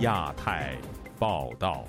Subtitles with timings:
[0.00, 0.74] 亚太
[1.18, 1.84] 报道，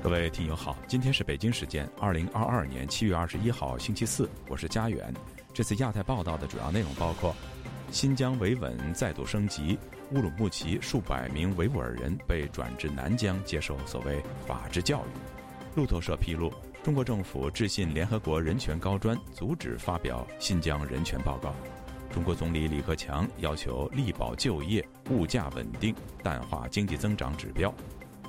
[0.00, 5.12] 各位听友好，今天是北京时间二零二二年七月二十一号星期四，我是佳远。
[5.52, 7.34] 这次亚太报道的主要内容包括：
[7.90, 9.76] 新疆维稳再度升级，
[10.12, 16.52] 乌鲁木齐数百名维吾尔人被转至南疆接受所谓法治教育；路透社披露，
[16.84, 21.52] 中国政府致信联合国人权高专，阻止发表新疆人权报告。
[22.14, 27.74] 中国总理李克强要求力保就业、物价稳定，淡化经济增长指标。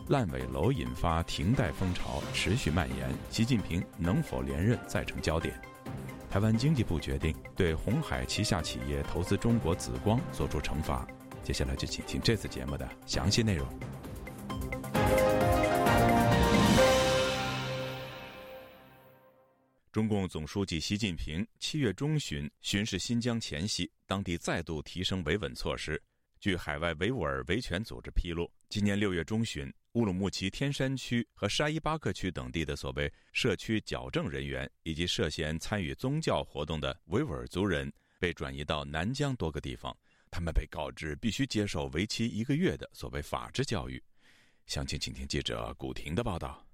[0.08, 5.54] 烂尾楼引发停贷风潮持续蔓延，习近平能否连任再成焦点。
[6.32, 11.06] 台湾经济部决定对红海旗下企业投资中国紫光作出惩罚。
[11.44, 13.68] 接下来就请听这次节目的详细内容。
[19.96, 26.04] 中共总书记习近平七月中旬巡视新疆前夕，当地再度提升维稳措施。
[26.38, 39.98] 据海外维吾尔维权组织披露，今年六月中旬，乌鲁木齐天山区和沙依巴克区等地的所谓社区矫正人员，以及涉嫌参与宗教活动的维吾尔族人，被转移到南疆多个地方。
[40.30, 44.04] 他们被告知必须接受为期一个月的所谓法治教育。
[44.66, 46.65] 详情，请听记者古婷的报道。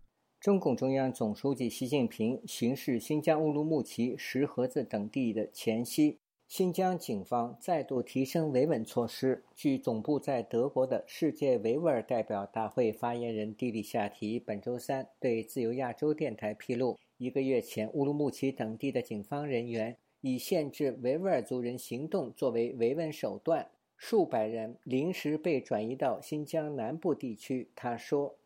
[0.41, 9.43] 中共中央总书记习近平巡视新疆乌鲁木齐、石河子等地的前夕，新疆警方再度提升维稳措施。
[9.55, 27.69] 据总部在德国的世界维吾尔代表大会发言人蒂里夏提本周三对自由亚洲电台披露，一个月前，乌鲁木齐等地的警方人员以限制维吾尔族人行动作为维稳手段，数百人临时被转移到新疆南部地区。
[27.75, 28.37] 他说：“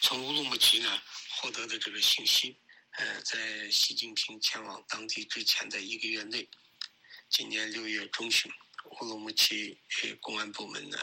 [0.00, 1.02] 从乌鲁木齐呢。”
[1.38, 2.58] 获得的这个信息，
[2.92, 6.48] 呃，在习近平前往当地之前的一个月内，
[7.28, 8.50] 今年六月中旬，
[8.84, 9.78] 乌鲁木齐
[10.22, 10.98] 公安部门呢，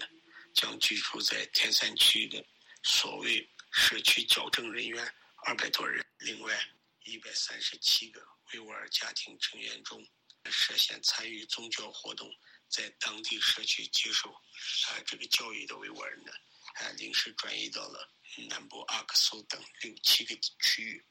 [0.56, 2.44] 将居住在天山区的
[2.82, 5.14] 所谓社区矫正人员
[5.46, 6.60] 二百多人，另外
[7.04, 10.04] 一百三十七个维吾尔家庭成员中，
[10.50, 12.28] 涉嫌参与宗教活动，
[12.70, 16.32] 在当地社区接受啊这个教育的维吾尔人呢，
[16.74, 18.10] 啊临时转移到了。
[18.50, 21.06] 南部阿克苏等六七个区域，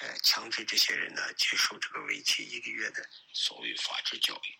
[0.00, 2.96] 呃，强制这些人呢接受这个为期一个月的
[3.32, 4.54] 所谓法治教育。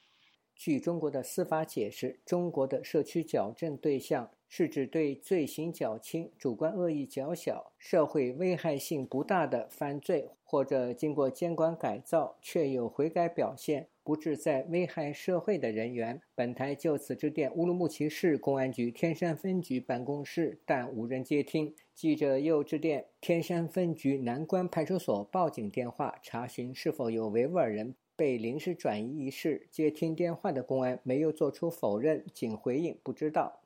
[0.55, 13.89] 据中国的司法解释，中国的社区矫正对象是指对罪行较轻、主观恶意较小、社会危害性不大的犯罪，或者经过监管改造却有悔改表现。
[14.09, 21.75] 不致再危害社会的人员，本台就此致电乌鲁木齐市公安局天山分局办公室，但无人接听。
[21.95, 29.69] 记者又致电天山分局南关派出所报警电话，查询是否有维吾尔人被临时转移一事。
[29.71, 33.61] 接听电话的公安没有做出否认，仅回应不知道。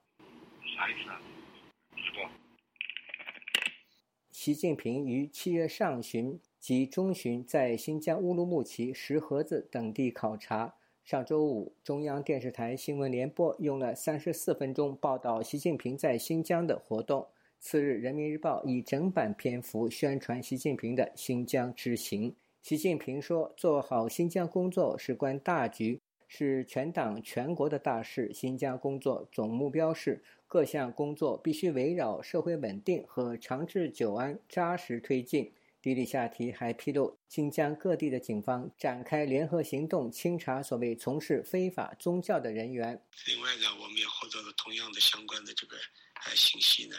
[0.77, 1.21] 啥意思啊？
[4.33, 6.41] 习近平于七月上旬。
[6.63, 10.73] 及中旬在新疆乌鲁木齐、石河子等地考察。
[11.03, 17.27] 上周五，中央电视台新闻联播用了三十四分钟报道习近平在新疆的活动。
[17.59, 22.33] 次日，《人民日报》以整版篇幅宣传习近平的新疆之行。
[22.63, 28.33] 习近平说：“做好新疆工作事关大局，是全党全国的大事。
[28.33, 35.51] 新疆工作总目标是各项工作必须围绕社会稳定和长治久安扎实推进。”
[35.83, 43.05] 迪里夏提还披露，新疆各地的警方展开联合行动，清查所谓从事非法宗教的人员。
[43.27, 45.77] 另外呢，我们也获得了同样的相关的这个
[46.25, 46.97] 呃信息呢，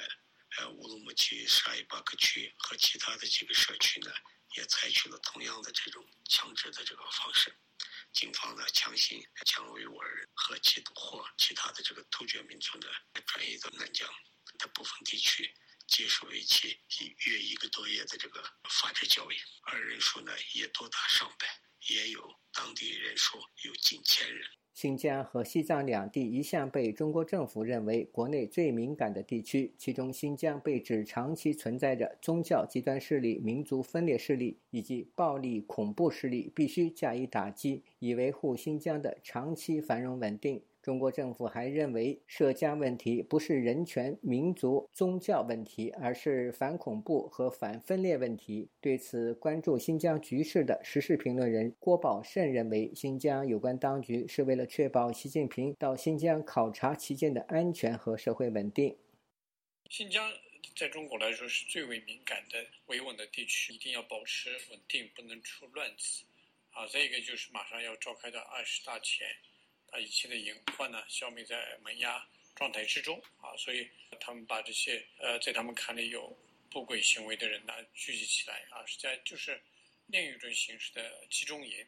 [0.60, 4.12] 呃，乌鲁木齐沙依巴克区和其他的几个社区呢，
[4.58, 7.56] 也采取了同样的这种强制的这个方式，
[8.12, 12.88] 警方呢强行将维吾尔人和其或其他的这个突厥民族呢
[13.28, 14.06] 转移到南疆
[14.58, 15.50] 的部分地区。
[15.94, 21.46] 接受为期一约一个多月的这个法治教育，而人数呢也多达上百，
[21.94, 22.20] 也有
[22.52, 24.42] 当地人数有近千人。
[24.73, 40.64] 新疆和西藏两地一向被中国政府认为国内最敏感的地区，其中新疆被指长期存在着宗教极端势力、民族分裂势力以及暴力恐怖势力，必须加以打击，以维护新疆的长期繁荣稳定。
[40.84, 48.68] 中国政府还认为，涉疆问题不是人权、民族、宗教问题，而是反恐怖和反分裂问题。
[48.82, 58.97] 对此，关注新疆局势的时事评论人郭宝胜认为，新疆有关当局是为了确保习近平到新疆考察期间的安全和社会稳定。
[59.90, 60.29] 新疆
[60.76, 66.26] 在中国来说是最为敏感的、维稳的地区，一定要保持稳定，不能出乱子。
[66.72, 69.26] 啊，再一个就是马上要召开的二十大前。
[69.93, 72.25] 把一切的隐患呢消灭在萌芽，
[72.55, 73.87] 状态之中啊，所以
[74.19, 76.35] 他们把这些呃在他们看来有
[76.72, 79.61] 不轨行为的人呢聚集起来啊，实际上就是
[80.07, 81.85] 另一种形式的集中营。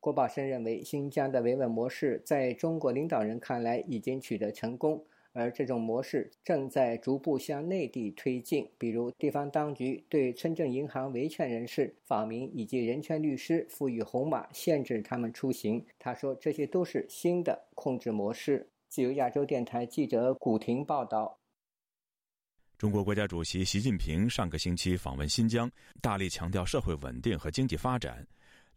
[0.00, 5.06] 郭宝生认为，新疆的维稳模式在中国领导人看来已经取得成功。
[5.32, 15.84] 而这种模式正在逐步向内地推进，比如地方当局对村镇银行维权人士、访民以及人权律师赋予红码，限制他们出行。
[15.98, 18.68] 他说，这些都是新的控制模式。
[18.88, 21.38] 自由亚洲电台记者古婷报道。
[22.76, 28.26] 中国国家主席习近平上个星期访问新疆，大力强调社会稳定和经济发展。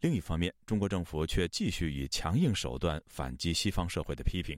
[0.00, 4.56] 另一方面，中国政府却继续以强硬手段反击西方社会的批评。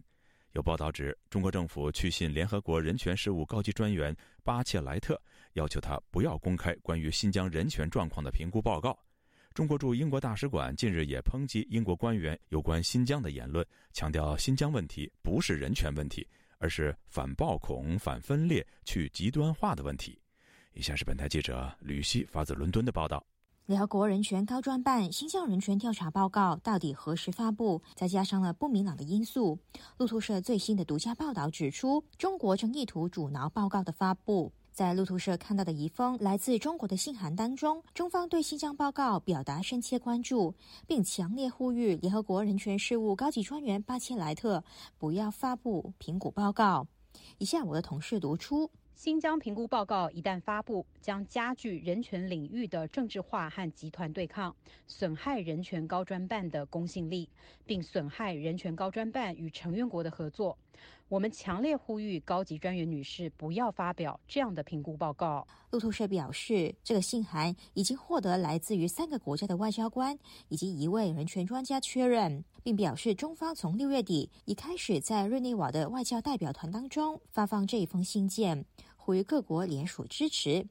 [0.57, 5.21] 有报道指，中国政府去信联合国人权事务高级专员巴切莱特，
[5.53, 8.99] 要求他不要公开关于新疆人权状况的评估报告。
[9.53, 13.63] 中国驻英国大使馆近日也抨击英国官员有关新疆的言论，
[13.93, 16.27] 强调新疆问题不是人权问题，
[16.57, 20.19] 而是反暴恐、反分裂、去极端化的问题。
[20.73, 23.23] 以下是本台记者吕希发自伦敦的报道。
[23.67, 27.83] 联合国人权高专办新疆人权调查报告到底何时发布？
[27.97, 29.59] 再加上了不明朗的因素。
[29.97, 34.53] 路透社最新的独家报道指出，中国正意图阻挠报告的发布。
[34.73, 40.55] 在路透社看到的一封来自中国的信函当中，中方对新疆报告表达深切关注，
[40.87, 44.63] 并强烈呼吁联合国人权事务高级专员巴切莱特
[44.97, 46.87] 不要发布评估报告。
[47.39, 48.71] 以下我的同事读出。
[48.97, 54.57] 新疆评估报告一旦发布，将加剧人权领域的政治化和集团对抗，
[54.87, 57.29] 损害人权高专办的公信力，
[57.67, 60.57] 并损害人权高专办与成员国的合作。
[61.09, 65.47] 我们强烈呼吁高级专员女士不要发表这样的评估报告。
[65.71, 70.19] 路透社表示，这个信函已经获得来自于三个国家的外交官
[70.49, 78.65] 以及一位人权专家确认，并表示中方从六月底已开始在日内瓦的外交代表团当中发放这一封信件。
[79.07, 80.67] 呼吁各国联署支持。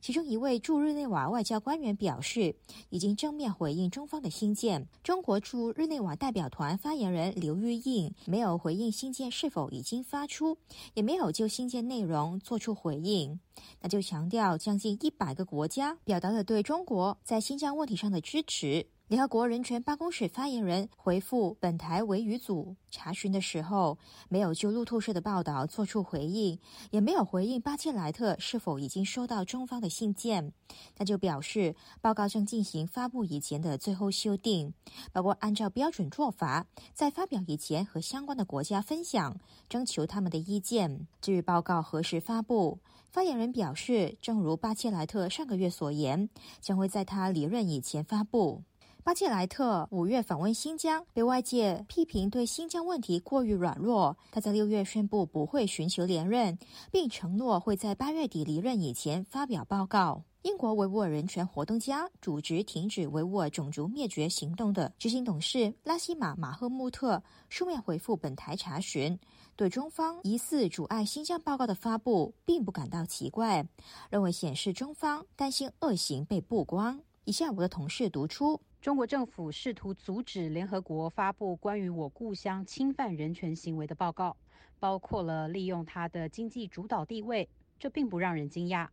[0.00, 2.54] 其中一位驻日内瓦外交官员表示，
[2.88, 4.86] 已经正面回应中方的新建。
[5.02, 10.56] 中国驻日内瓦代表团发言人刘玉印没有回应新建是否已经发出，
[10.94, 13.40] 也没有就新建内容做出回应。
[13.80, 18.86] 那就强调，将近一百个国家表达了对中国在新疆问题上的支持。
[19.10, 23.98] 联合国人权办公室发言人回复本台维语组查询的时候，
[24.28, 26.56] 没有就路透社的报道做出回应，
[26.92, 30.52] 也没有回应巴切莱特是否已经收到中方的信件。
[30.94, 34.72] 他就表示报告正进行发布以前的最后修订，
[35.12, 39.36] 包括按照标准做法，在发表以前和相关的国家分享，
[39.68, 41.08] 征求他们的意见。
[41.20, 42.78] 至于报告何时发布，
[43.10, 46.30] 发言人表示，正如巴切莱特上个月所言，
[46.60, 48.62] 将会在他离任以前发布。
[49.02, 54.16] 巴切莱特五月访问新疆，被外界批评对新疆问题过于软弱。
[54.30, 56.58] 他在六月宣布不会寻求连任，
[56.92, 60.22] 并承诺会在八月底离任以前发表报告。
[60.42, 69.18] 英国维吾尔人权活动家、组织停止维吾尔种族灭绝行动的执行董事拉希马·马赫穆特书面回复本台查询，
[69.56, 73.66] 对中方疑似阻碍新疆报告的发布并不感到奇怪，
[74.10, 77.00] 认为显示中方担心恶行被曝光。
[77.24, 78.60] 以下我的同事读出。
[78.80, 84.34] 中国政府试图阻止联合国发布关于我故乡侵犯人权行为的报告，
[84.78, 87.46] 包括了利用它的经济主导地位，
[87.78, 88.88] 这并不让人惊讶。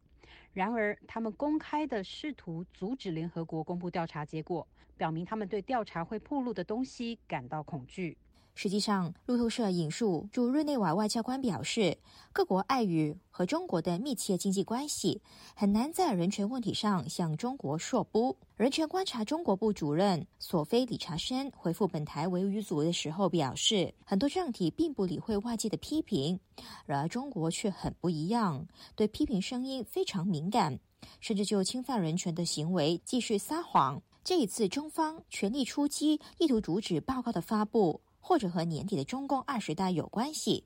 [0.52, 8.18] 然而，他们公开的试图阻止联合国公布调查结果，表明他们对调查会暴露的东西感到恐惧。
[8.60, 11.96] 实际上，路透社引述驻日内瓦外交官表示，
[12.34, 15.22] 各国碍于和中国的密切经济关系，
[15.56, 18.36] 很难在人权问题上向中国说不。
[18.56, 26.40] 人权观察中国部主任索菲·理查森回复本台维语组的时候表示，很多政体并不理会外界的批评，
[26.88, 30.80] 然而中国却很不一样，对批评声音非常敏感，
[31.20, 34.02] 甚至就侵犯人权的行为继续撒谎。
[34.24, 38.02] 这一次，中方全力出击，意图阻止报告的发布。
[38.28, 40.66] 或者和年底的中共二十大有关系。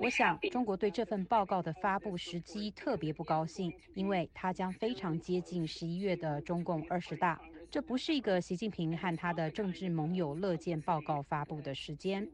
[0.00, 12.26] 我想，中国对这份报告的发布时机特别不高兴，因为它将非常接近十一月的中共二十大，这不是一个习近平和他的政治盟友乐见报告发布的时间。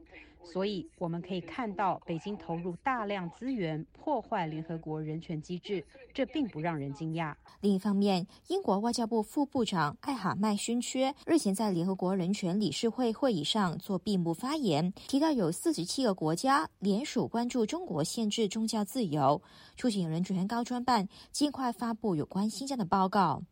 [0.46, 7.34] 所以我们可以看到，北京投入大量资源破坏联合国人权机制，这并不让人惊讶。
[7.62, 19.40] 另一方面，英国外交部副部长艾哈迈勋缺日前在联合国人权理事会会议上做闭幕发言，提到有四十七个国家联署关注中国限制宗教自由，
[19.78, 23.42] 促请人权高专办尽快发布有关新疆的报告。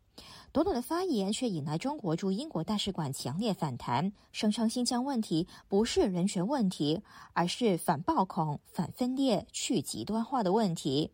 [0.53, 7.03] 短短的发言却引来中国驻英国大使馆强烈反弹，声称新疆问题不是人权问题，
[7.33, 11.13] 而是反暴恐、反分裂、去极端化的问题。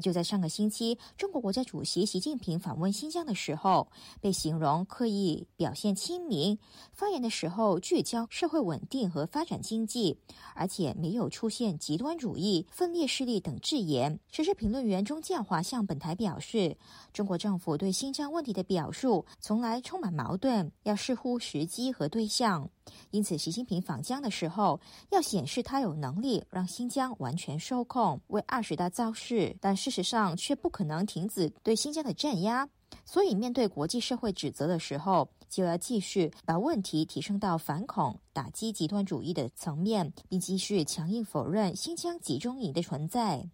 [0.00, 3.88] 就在上个星期，中国国家主席习近平访问新疆的时候，
[4.20, 6.58] 被形容刻意表现亲民，
[6.92, 10.18] 发言的时候聚焦社会稳定和发展经济，
[10.54, 14.18] 而且没有出现极端主义、分裂势力等字眼。
[14.30, 16.76] 时事评论员钟建华向本台表示，
[17.12, 22.68] 中国政府对新疆问题的表述从来充满矛盾，要视乎时机和对象。
[23.10, 24.80] 因此，习近平访疆的时候，
[25.10, 29.56] 要显示他有能力让新疆完全受控，为二十大造势。
[29.60, 32.68] 但是事实上，却不可能停止对新疆的镇压。
[33.04, 43.44] 所以，面对国际社会指责的时候，就要继续把问题提升到反恐、打击极端主义的层面，并继续强硬否认新疆集中营的存在。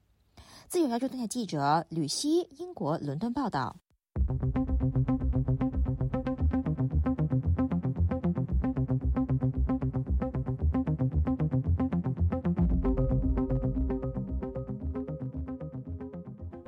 [0.69, 3.75] 自由亚洲电台记者吕希，英国伦敦报道。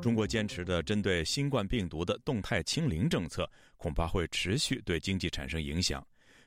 [0.00, 6.04] 中国坚持的针对新冠病毒的动态清零政策，恐怕会持续对经济产生影响。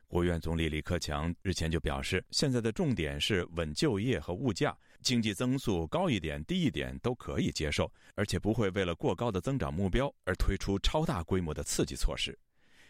[0.07, 12.38] 国务院总理李克强日前就表示，现在的重点是稳就业和物价，经济增速高一点、低一点都可以接受，而且不会为了过高的增长目标而推出超大规模的刺激措施。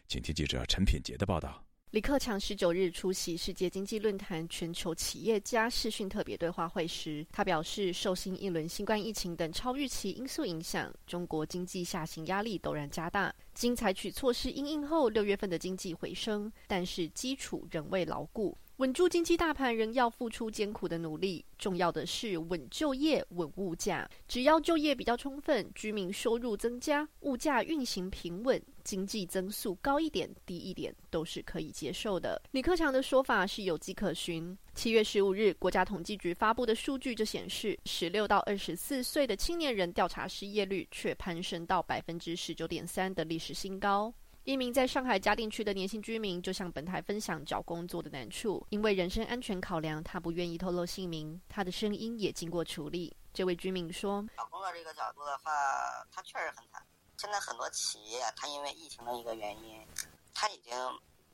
[0.07, 1.63] 请听记者陈品杰的报道。
[1.93, 13.31] 李克强十九日出席世界经济论坛全球企业家视讯特别对话会时，他表示，受新一轮新冠疫情等超预期因素影响，中国经济下行压力陡然加大。
[13.53, 18.57] 经采取措施应应后，六月份的经济回升，但是基础仍未牢固。
[18.77, 24.09] 稳住经济大盘仍要付出艰苦的努力，重要的是稳就业、稳物价。
[24.27, 32.41] 只要就业比较充分，居民收入增加，物价运行平稳，经济增速高一点、低一点都是可以接受的。
[32.51, 34.57] 李克强的说法是有迹可循。
[34.75, 44.13] 七月十五日，国家统计局发布的数据就显示，十六到二十四岁的青年人调查失业率却攀升到百分之十九点三的历史新高。
[44.45, 51.39] 一名在上海嘉定区的年轻居民就向本台分享找工作的难处，因为人身安全考量，他不愿意透露姓名。
[51.47, 53.15] 他的声音也经过处理。
[53.33, 55.51] 这位居民说：“找工作这个角度的话，
[56.11, 56.85] 他确实很惨。
[57.23, 59.81] 现在很多企业，它因为疫情的一个原因，
[60.33, 60.75] 他已经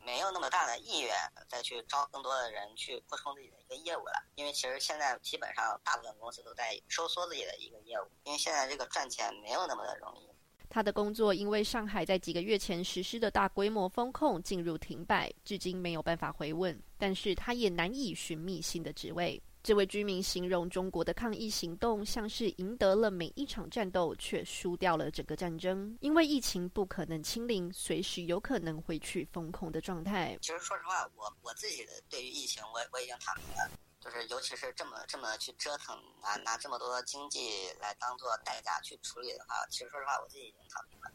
[0.06, 1.16] 没有那么大的意愿
[1.48, 4.24] 再去招更多的人去扩充自己的一个业务了。
[4.36, 10.30] 因为其实现在基本上大部分公司都在收缩自己的一个业务，因为现在这个赚钱没有那么的容易。”
[10.70, 16.80] 他的工作因为上海在几个月前实施的大规模风控进入停摆，至今没有办法回问。
[17.00, 19.42] 但是他也难以寻觅新的职位。
[19.62, 25.98] 这位居民形容中国的抗疫行动像是赢得了每一场战斗，却输掉了整个战争。
[26.00, 30.38] 因为疫情不可能清零，随时有可能回去封控的状态。
[30.42, 33.70] 其实说实话，我我自己的对于疫情，我我已经躺平了。
[34.00, 37.50] 就是，尤其是这么这么去折腾，拿拿这么多经济
[37.82, 41.12] 来当做代价去处理的话，其实说实话，我自己已经躺平了。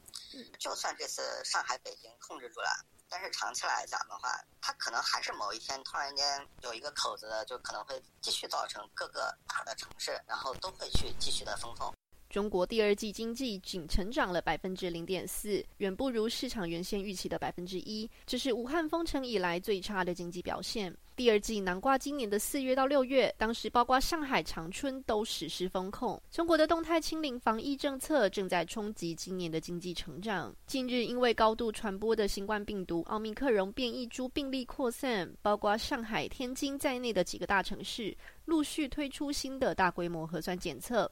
[0.58, 2.68] 就算这次上海、北京控制住了，
[3.16, 4.28] 但是长期来讲的话，
[4.60, 11.94] 它可能还是某一天突然间有一个口子，就可能会继续造成各个大的城市，然后都会去继续的封控。
[12.34, 20.92] 中国第二季经济仅成长了百分之零点四，远不如市场原先预期的百分之一，这是武汉封城以来最差的经济表现。
[21.14, 26.20] 第二季南瓜今年的四月到六月，当时包括上海、长春都实施封控。
[26.28, 30.52] 中国的动态清零防疫政策正在冲击今年的经济成长。
[30.66, 38.12] 近日，因为高度传播的新冠病毒奥密克戎变异株病例扩散，包括上海、天津在内的几个大城市
[38.44, 41.08] 陆续推出新的大规模核酸检测。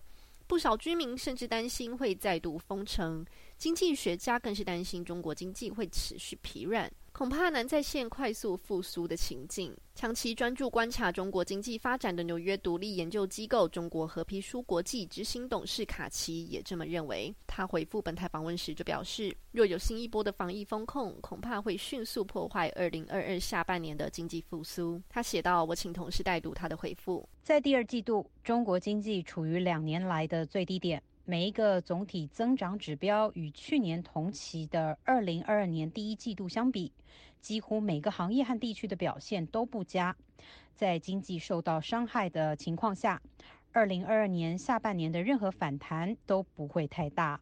[0.52, 3.24] 不少居民甚至担心会再度封城，
[3.62, 6.90] 经济学家更是担心中国经济会持续疲软。
[7.12, 9.72] 恐怕难再现快速复苏的情景。
[9.94, 17.32] 长期专注观察中国经济发展的纽约独立研究机构中国和皮书国际执行董事卡奇也这么认为。
[17.46, 25.00] 他回复本台访问时就表示，若有新一波的防疫风控，恐怕会迅速破坏二零二二下半年的经济复苏。
[25.08, 27.28] 他写道：“我请同事代读他的回复。
[27.44, 36.92] 在第二季度，中国经济处于两年来的最低点。”每一个总体增长指标与去年同期的二零二二年第一季度相比，
[37.40, 40.14] 几乎每个行业和地区的表现都不佳。
[40.74, 43.22] 在经济受到伤害的情况下，
[43.70, 47.40] 二零二二年下半年的任何反弹都不会太大。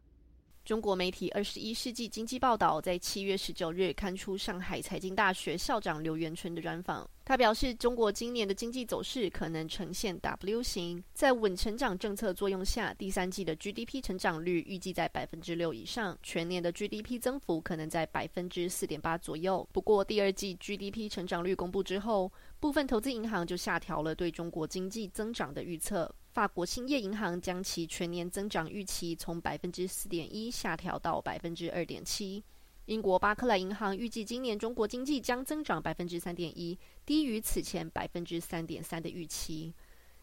[0.63, 7.09] 中国媒体《二十一世纪经济报道》在七月十九日刊出上海财经大学校长刘元春的专访。
[7.31, 19.65] 他表示，中国今年的经济走势可能呈现 W 型，在稳成长政策作用下，第三季的 GDP 成长率预计在百分之六以上，全年的 GDP 增幅可能在百分之四点八左右。
[19.71, 26.13] 不过，第二季 GDP 成长率公布之后，部分投资银行就下调了对中国经济增长的预测。
[26.33, 32.43] 法国兴业银行将其全年增长预期从百分之四点一下调到百分之二点七。
[32.91, 39.73] 英国巴克莱银行预计今年中国经济将增长百分之三点一，低于此前百分之三点三的预期。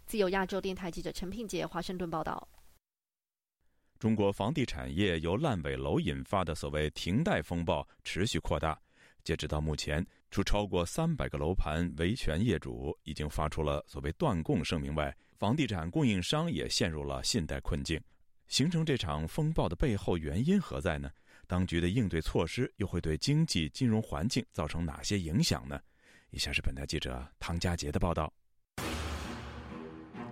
[0.05, 2.47] 自由亚洲电台记者陈品杰华盛顿报道。
[3.99, 8.79] 中国房地产业由烂尾楼引发的所谓停贷风暴持续扩大，
[9.25, 17.99] 截止到目前，除超过三百个楼盘维权业主已经发出了所谓断供声明外，房地产供应商也陷入了信贷困境。
[18.47, 21.11] 形成这场风暴的背后原因何在呢？
[21.49, 25.81] 当局的应对措施又会对经济金融环境造成哪些影响呢？
[26.31, 28.31] 以下是本台记者唐佳杰的报道。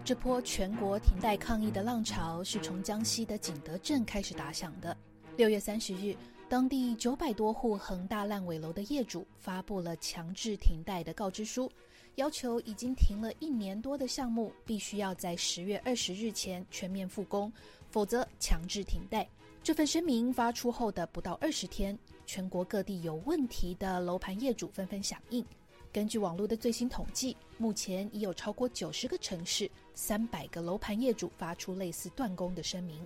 [0.04, 4.94] 这波全国停贷抗议的浪潮是从江西的景德镇开始打响的。
[5.38, 6.14] 六月三十日，
[6.48, 11.72] 当地九百多户恒大烂尾楼的业主发布了强制停贷的告知书。
[12.16, 17.52] 要求已经停了一年多的项目必须要在十月二十日前全面复工，
[17.90, 19.28] 否则强制停贷。
[19.66, 25.44] 这份声明发出后的不到二十天，全国各地有问题的楼盘业主纷纷响应。
[25.92, 33.04] 根据网络的最新统计，目前已有超过九十个城市、三百个楼盘业主发出类似断供的声明。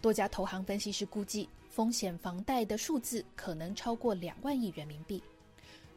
[0.00, 5.22] 多家投行分析师估计，风险房贷的数字可能超过两万亿人民币。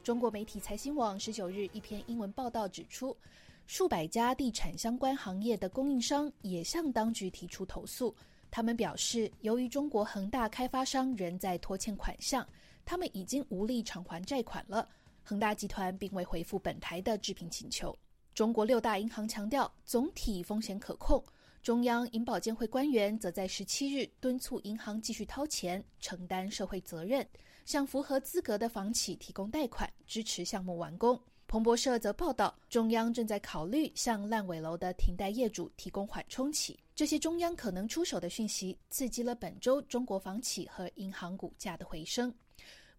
[0.03, 3.17] 中国媒体财新网十九日一篇英文报道指出，
[3.65, 8.13] 数百家地产相关行业的供应商也向当局提出投诉。
[8.55, 12.47] 他们表示，由于中国恒大开发商仍在拖欠款项，
[12.85, 14.87] 他们已经无力偿还债款了。
[15.23, 17.97] 恒大集团并未回复本台的置评请求。
[18.35, 21.23] 中国六大银行强调总体风险可控，
[21.63, 27.27] 中央银保监会官员则在十七日敦促银行继续掏钱，承担社会责任。
[27.65, 31.19] 向符合资格的房企提供贷款，支持项目完工。
[31.47, 36.79] 彭博社则报道，中央正在考虑向烂尾楼的停贷业主提供缓冲期。
[36.95, 42.31] 这些中央可能出手的讯息，刺激了本周中国房企和银行股价的回升。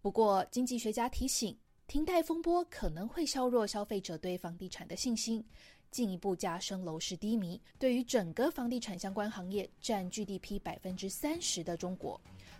[0.01, 5.41] 不过，经济学家提醒，停贷风波可能会削弱消费者对房地产的信心，
[5.91, 7.61] 进一步加深楼市低迷。
[7.79, 12.19] 对于整个房地产相关行业占 GDP 百分之三十的中国。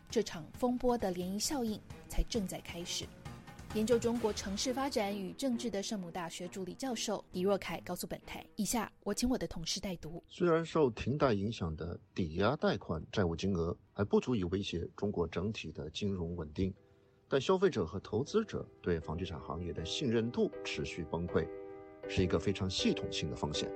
[0.10, 3.06] 这场风波的涟漪效应才正在开始。
[3.76, 10.24] 研究中国城市发展与政治的圣母大学助理教授李若凯告诉本台：“以下我请我的同事代读。
[10.30, 16.74] 虽然受停贷影响的抵押贷款债务金额还不足以威胁中国整体的金融稳定，
[17.28, 21.46] 但消费者和投资者对房地产行业的信任度持续崩溃，
[22.08, 23.70] 是一个非常系统性的风险。”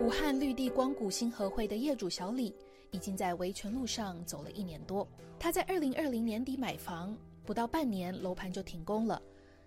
[0.00, 2.54] 武汉绿地光谷新合会的业主小李。
[2.94, 5.08] 已经在维权路上走了一年多。
[5.38, 9.20] 他在二零二零年底买房，不到半年楼盘就停工了。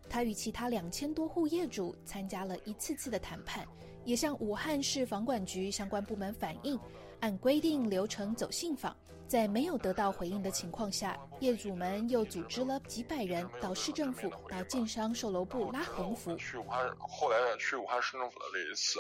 [0.10, 3.68] 他与其他两千多户业主参加了一次次的谈判，
[4.04, 6.80] 也向武汉市房管局相关部门反映，
[7.20, 8.96] 按规定流程走信访。
[9.28, 16.36] 在没有得到回应的情况下，业主们又组织了几百人到市政府、到建商售楼部拉横幅。
[16.38, 19.00] 去武汉，后来去武汉市政府的那一次，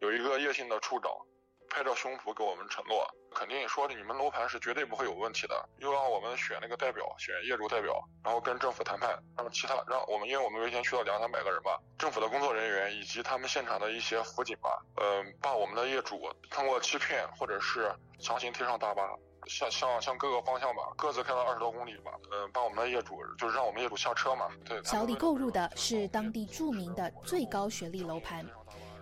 [0.00, 1.10] 有一个叶姓的处长。
[1.74, 5.68] 拍着胸脯给我们承诺，肯定说你们楼盘是绝对不会有问题的。
[5.78, 19.02] 又让我们选那个代表，选业主代表，然后跟政府谈判，让其他让我们，因为我们维权去了两三百个人吧，政府的工作人员以及他们现场的一些辅警吧，嗯，把我们的业主通过欺骗或者是强行推上大巴，
[19.46, 24.48] 向向向各个方向吧，各自开了二十多公里吧，嗯，把我们的业主就是让我们业主下车嘛。
[24.64, 28.46] 对，小李购入的是当地著名的最高学历楼盘。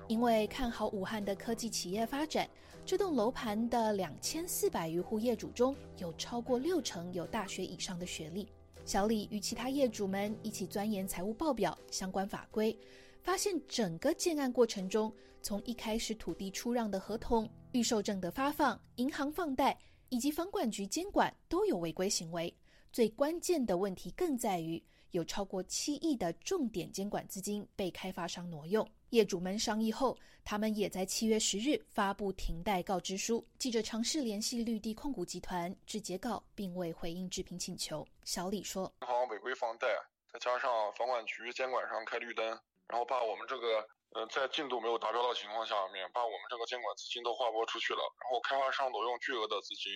[0.08, 2.44] 因为看好武汉的科技企业发展，
[2.86, 8.48] 这栋楼盘的两千四百余户业主中有超过六成有大学以上的学历。
[8.84, 12.76] 小李与其他业主们一起钻研财务报表相关法规，
[13.22, 22.52] 发现整个建案过程中，从一开始土地出让的合同、预售证的发放、银行放贷以及房管局监管都有违规行为。
[22.92, 28.84] 最关键的问题更在于，有超过七亿的重点监管资金被开发商挪用。
[29.11, 33.44] 业主们商议后，他们也在七月十日发布停贷告知书。
[33.59, 38.07] 记者尝试联系绿地控股集团至截稿，并未回应置评请求。
[38.23, 39.88] 小李说：“银行违规放贷，
[40.33, 42.46] 再加上房管局监管上开绿灯，
[42.87, 49.90] 然后把我们这个呃在进度没有达标的情况下面，把我们这个监管资金都划拨出去了，然后开发商挪用巨额的资金，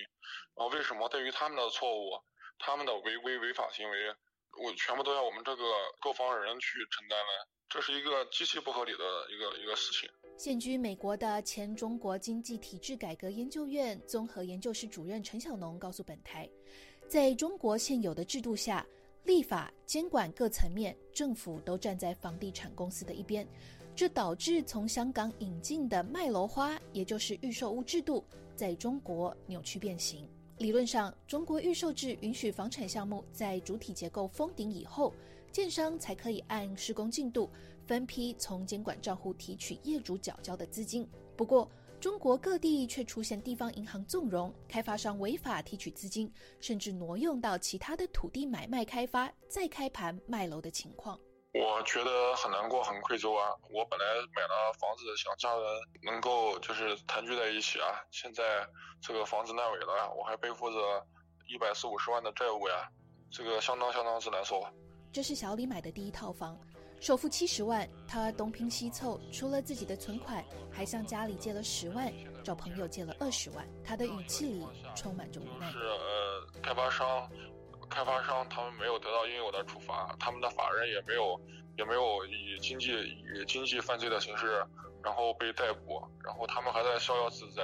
[0.58, 2.18] 然后为什么对于他们的错误、
[2.58, 3.96] 他们的违规违法行为，
[4.58, 5.62] 我全部都要我们这个
[6.00, 7.46] 购房人去承担呢？
[7.74, 8.98] 这是一个极其不合理的
[9.34, 10.08] 一个一个事情。
[10.36, 16.48] 现居美国的前中国经济体制改革研究院综合研究室主任陈小农告诉本台，
[17.08, 18.86] 在中国现有的制度下，
[19.24, 23.44] 立法监管各层面，政府都站在房地产公司的一边，
[23.96, 30.28] 这导致从香港引进的卖楼花，也就是预售屋制度，在中国扭曲变形。
[30.58, 35.12] 理论上，中国预售制允许房产项目在主体结构封顶以后。
[35.54, 37.48] 建商才可以按施工进度
[37.86, 41.08] 分批从监管账户提取业主缴交的资金。
[41.36, 46.28] 不过，中国各地却出现地方银行纵容开发商违法提取资金，
[46.60, 51.16] 甚至挪用到其他的土地买卖开发，再开盘卖楼的情况。
[51.52, 53.54] 我觉得很难过，很愧疚啊！
[53.70, 55.64] 我本来买了房子，想家人
[56.02, 58.66] 能够就是团聚在一起啊，现在
[59.00, 61.06] 这个房子烂尾了，我还背负着
[61.46, 62.90] 一百四五十万的债务呀，
[63.30, 64.60] 这个相当相当之难受。
[65.14, 66.58] 这是小李买的第一套房，
[66.98, 73.64] 首付七十万，他东拼西凑，除了自己的存款，还向家里借了十万，找朋友借了二十万。
[73.84, 75.70] 他的语气里充满着无奈。
[75.70, 77.30] 是呃，开发商，
[77.88, 81.40] 开发商他们没有得到应有的处罚，他们的法人也没有，
[81.78, 84.66] 也没有以经济以经济犯罪的形式，
[85.00, 87.62] 然后被逮捕，然后他们还在逍遥自在。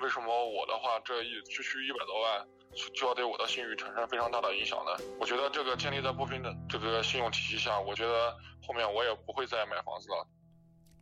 [0.00, 2.46] 为什么我的话这一区区一百多万？
[2.94, 4.92] 就要对我的信誉产生非常大的影响呢。
[5.18, 10.26] 我觉得这个建立在不平等这个信用体系下，我觉得后面我也不会再买房子了。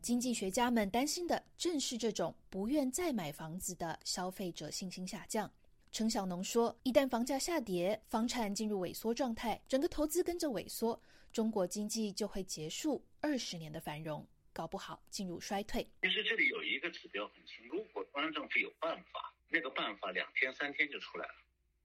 [0.01, 5.51] 经济学家们担心的正是这种不愿再买房子的消费者信心下降。
[5.91, 11.01] 陈小农说：“一旦房价下跌，房产进入萎缩状态，整个投资跟着萎缩，
[11.33, 21.35] 中国经济就会结束二十年的繁荣，搞不好进入衰退。”其实这里有一个指标很清，如果中央政府有办法，那个办法两天三天就出来了。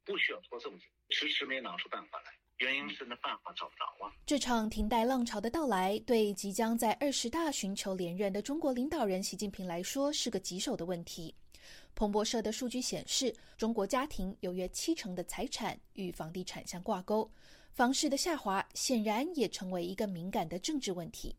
[0.05, 4.11] 不需要拖这么久，迟迟没拿出办法来，原因是那办法找不着啊。
[4.25, 11.33] 这场停贷浪潮的到来，对即将在二十大寻求连任的中国领导人习近平来说是个棘手的问题。
[11.95, 17.29] 彭博社的数据显示，中国家庭有约七成的财产与房地产相挂钩，
[17.71, 21.35] 房市的下滑显然也成为一个敏感的政治问题。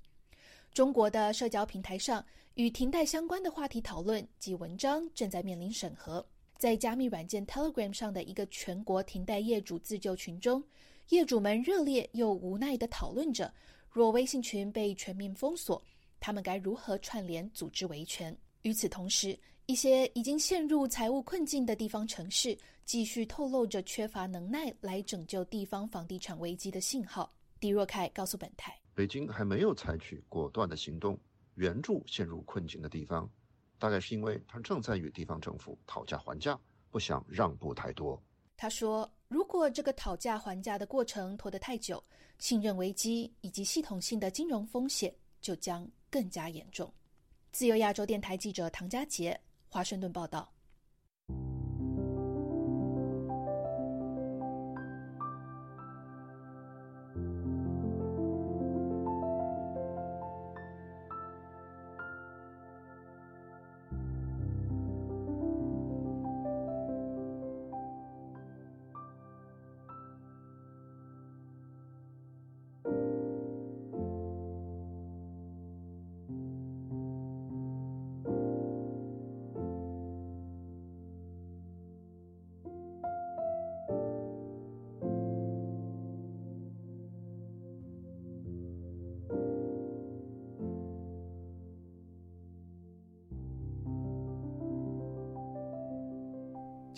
[0.72, 2.24] 中国的社交平台上，
[2.54, 6.24] 与停贷相关的话题讨论及文章正在面临审核。
[6.58, 10.62] 在加密软件 Telegram 上的一个全国停贷业主自救群中，
[11.10, 13.52] 业主们热烈又无奈地讨论着：
[13.90, 15.82] 若微信群被全面封锁，
[16.20, 18.34] 他们该如何串联组织维权？
[18.62, 27.30] 与此同时，一些已经陷入财务困境的地方城市继续透露着缺乏能耐来拯救地方房地产危机的信号。
[27.60, 31.18] 狄若凯告诉本台：“北京还没有采取果断的行动
[31.56, 33.28] 援助陷入困境的地方。”
[33.84, 36.58] 大概是因为他正在与地方政府讨价还价，
[36.90, 38.18] 不想让步太多。
[38.56, 42.02] 他说：“如果这个讨价还价的过程拖得太久，
[42.38, 46.90] 信任危机以及系统性的金融风险就将更加严重。”
[47.52, 50.50] 自由亚洲电台记者唐佳杰，华盛顿报道。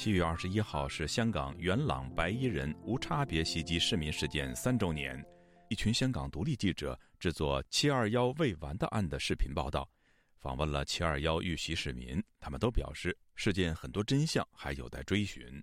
[0.07, 5.21] 七月二十一号是香港元朗白衣人无差别袭击市民事件三周年，
[5.69, 9.91] 一群香港独立记者制作“七二幺未完的案”的视频报道，
[10.39, 15.61] 访问了“七二幺”遇袭市民，他们都表示事件很多真相还有待追寻。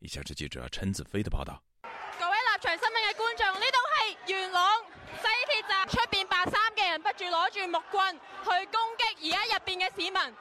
[0.00, 1.58] 以下是记者陈子飞的报道。
[2.20, 4.84] 各位立场新闻嘅观众，呢度系元朗
[5.16, 10.36] 西铁站出边白衫嘅人，不住攞住木棍去攻击而家入边嘅市民。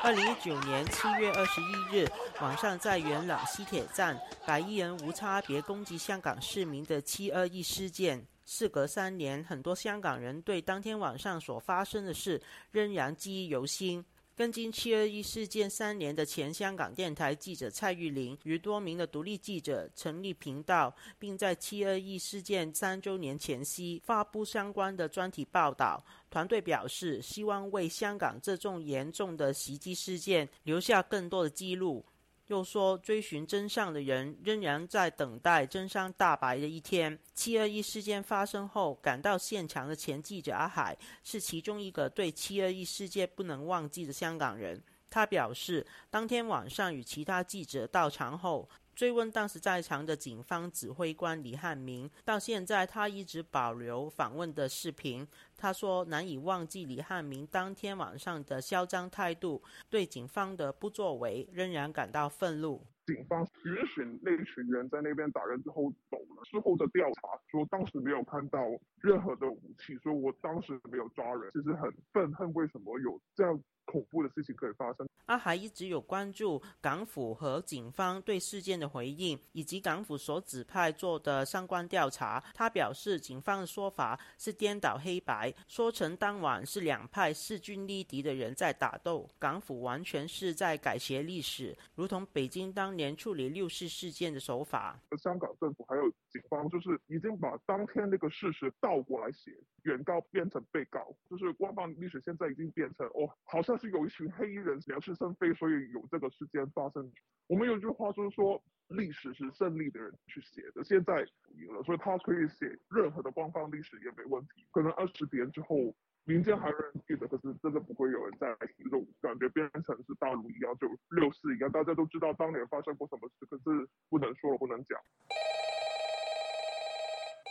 [0.00, 2.08] 二零一九年七月二十一日
[2.40, 14.04] 晚上，在元朗西铁站，白衣人无差别攻击香港市民的“七二一”事件，事隔三年，很多香港人对当天晚上所发生的事仍然记忆犹新。
[14.36, 26.00] 跟进七二一事件三年的前香港电台记者蔡玉玲与多名的独立记者成立频道，并在七二一事件三周年前夕发布相关的专题报道。
[26.30, 32.04] 团队表示，希望为香港这种严重的袭击事件留下更多的记录。
[32.48, 37.18] 又说，追寻真相的人仍然在等待真相大白的一天。
[37.34, 44.82] 七二一事件发生后，赶到现场的前记者阿海是其中一个对七二一事件不能忘记的香港人。
[45.10, 48.68] 他表示，当天晚上与其他记者到场后。
[48.98, 55.24] 追问当时在场的警方指挥官李汉明，到现在他一直保留访问的视频。
[55.56, 62.84] 他说难以忘记李汉明当天晚上的嚣张态度，对警方的不作为仍然感到愤怒。
[63.06, 68.58] 警方允许那群人在那边打人之后走了，事后的调查说当时没有看到
[69.00, 73.62] 任何的武器，说我当时没有抓人，其实很愤恨为什么有这样。
[73.90, 75.08] 恐怖的事情可以发生。
[75.26, 82.42] 阿海一直有关注港府和警方对事件的回应，以及港府所指派做的相关调查。
[82.54, 94.98] 他表示，警方的说法是颠倒黑白，说成当晚是两派势均力敌的人在打斗，港府完全是在改写历史，如同北京当年处理六四事件的手法。
[95.22, 96.02] 香港政府还有
[96.50, 99.50] 方，就是已经把当天那个事实倒过来写，
[99.84, 103.78] 原告变成被告，就是官方历史现在已经变成哦，好像。
[103.78, 107.08] 是有一群黑衣人聊是生非，所以有这个事件发生。
[107.46, 110.82] 我们有句话就是说，历史是胜利的人去写的。
[110.82, 111.24] 现在
[111.54, 114.66] 赢了，所以他可以写任何的官方历史也没问题。
[114.72, 124.98] 可能二十年之后，民间还有人记得，可是真的不会有人再这种感觉变成是大陆一样，就六四一样，大家都知道当年发生过什么事，可是不能说了，不能讲。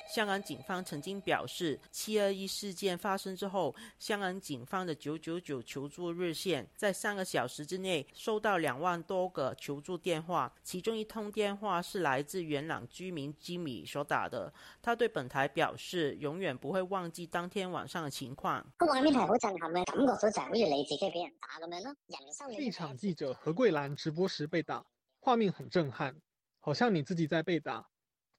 [0.08, 14.52] 香港警方曾经表示，七二一事件发生之后，香港警方的九九九求助热线在三个小时之内收到两万多个求助电话，其中一通电话是来自元朗居民吉米所打的。
[14.82, 18.66] 他对本台表示，永远不会忘记当天晚上的情况。
[18.78, 21.96] 个画面系好震撼嘅，感觉到就系好似你自己俾人打咁样咯。
[22.08, 24.86] 人收一场记者何桂兰直播时被打，
[25.20, 26.16] 画面很震撼，
[26.60, 27.86] 好像你自己在被打。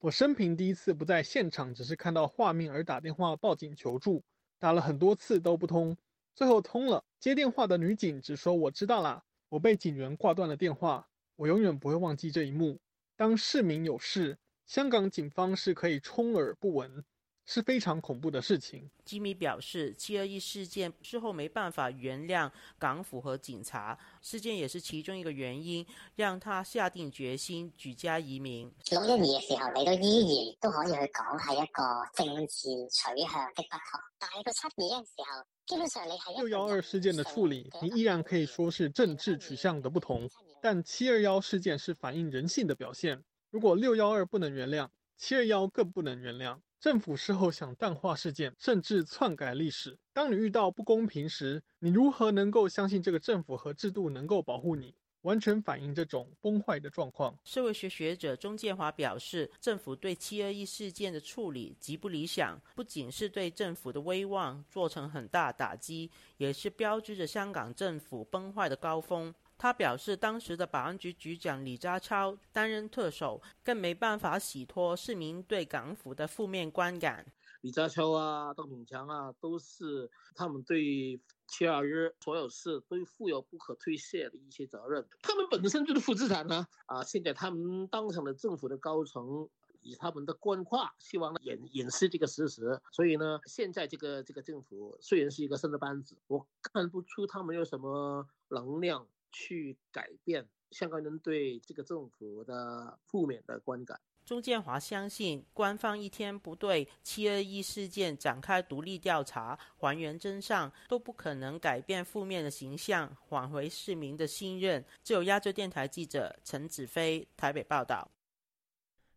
[0.00, 4.22] 我生平第一次不在现场，只是看到画面而打电话报警求助，
[4.60, 5.96] 打了很多次都不通，
[6.36, 7.04] 最后通了。
[7.18, 11.08] 接电话的女警只说：“我知道啦。”我被警员挂断了电话。
[11.34, 12.78] 我永远不会忘记这一幕。
[13.16, 17.04] 当市民有事，香港警方是可以充耳不闻。
[17.50, 18.90] 是非常恐怖的事情。
[19.06, 25.84] 吉米表示，七二一事件之后没办法原谅港府和警察，事件也是其中一个原因，
[26.14, 28.70] 让他下定决心举家移民。
[28.90, 40.28] 六一二嘅时候，你都依然都可以去讲系一个政治取向的不同，但系到七二嘅时候，基本上你系六幺二事件的处理，你依然可以说是政治取向的不同，
[40.60, 43.24] 但七二幺事件是反映人性的表现。
[43.48, 46.58] 如果六幺二不能原谅，七二幺更不能原谅。
[46.80, 49.98] 政府事后想淡化事件，甚至篡改历史。
[50.12, 54.94] 当你遇到不公平时，你如何能够相信这个政府和制度能够保护你？
[55.22, 57.36] 完全反映这种崩坏的状况。
[57.42, 69.34] 社会学学者钟建华表示，政府对七二一事件的处理极不理想，不仅是对政府的威望造成很大打击，也是标志着香港政府崩坏的高峰。
[69.58, 77.26] 他表示，当时的保安局局长李家超担任特首，更没办法洗脱市民对港府的负面观感。
[77.62, 81.90] 李家超啊，邓炳强啊，都是他们对七二一
[82.22, 85.04] 所有事都负有不可推卸的一些责任。
[85.22, 86.64] 他们本身就是负资产呢。
[86.86, 89.48] 啊，现在他们当上了政府的高层，
[89.82, 92.80] 以他们的官话，希望掩掩饰这个事实。
[92.92, 99.04] 所以呢，现在这个这个政府虽然是一个新的班子，我看不出他们有什么能量。
[99.32, 104.00] 去改变香港人对这个政府的负面的观感。
[104.24, 114.84] 钟建华相信，官方一天不对七二一事件展开独立调查、还原真相，都不可能改变负面的形象，挽回市民的信任。
[115.02, 118.06] 只有亚洲电台记者陈子飞台北报道。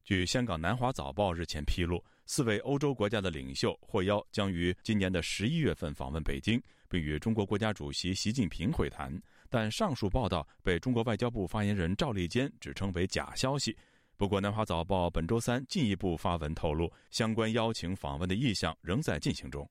[0.05, 9.11] 据香港南华早报日前披露，四位欧洲国家的领袖获邀将于今年的十一月份访问北京，并与中国国家主席习近平会谈。
[9.51, 13.77] 但上述报道被中国外交部发言人赵立坚指称为假消息。
[14.15, 19.69] 不过，《南华早报》本周三进一步发文透露，相关邀请访问的意向仍在进行中。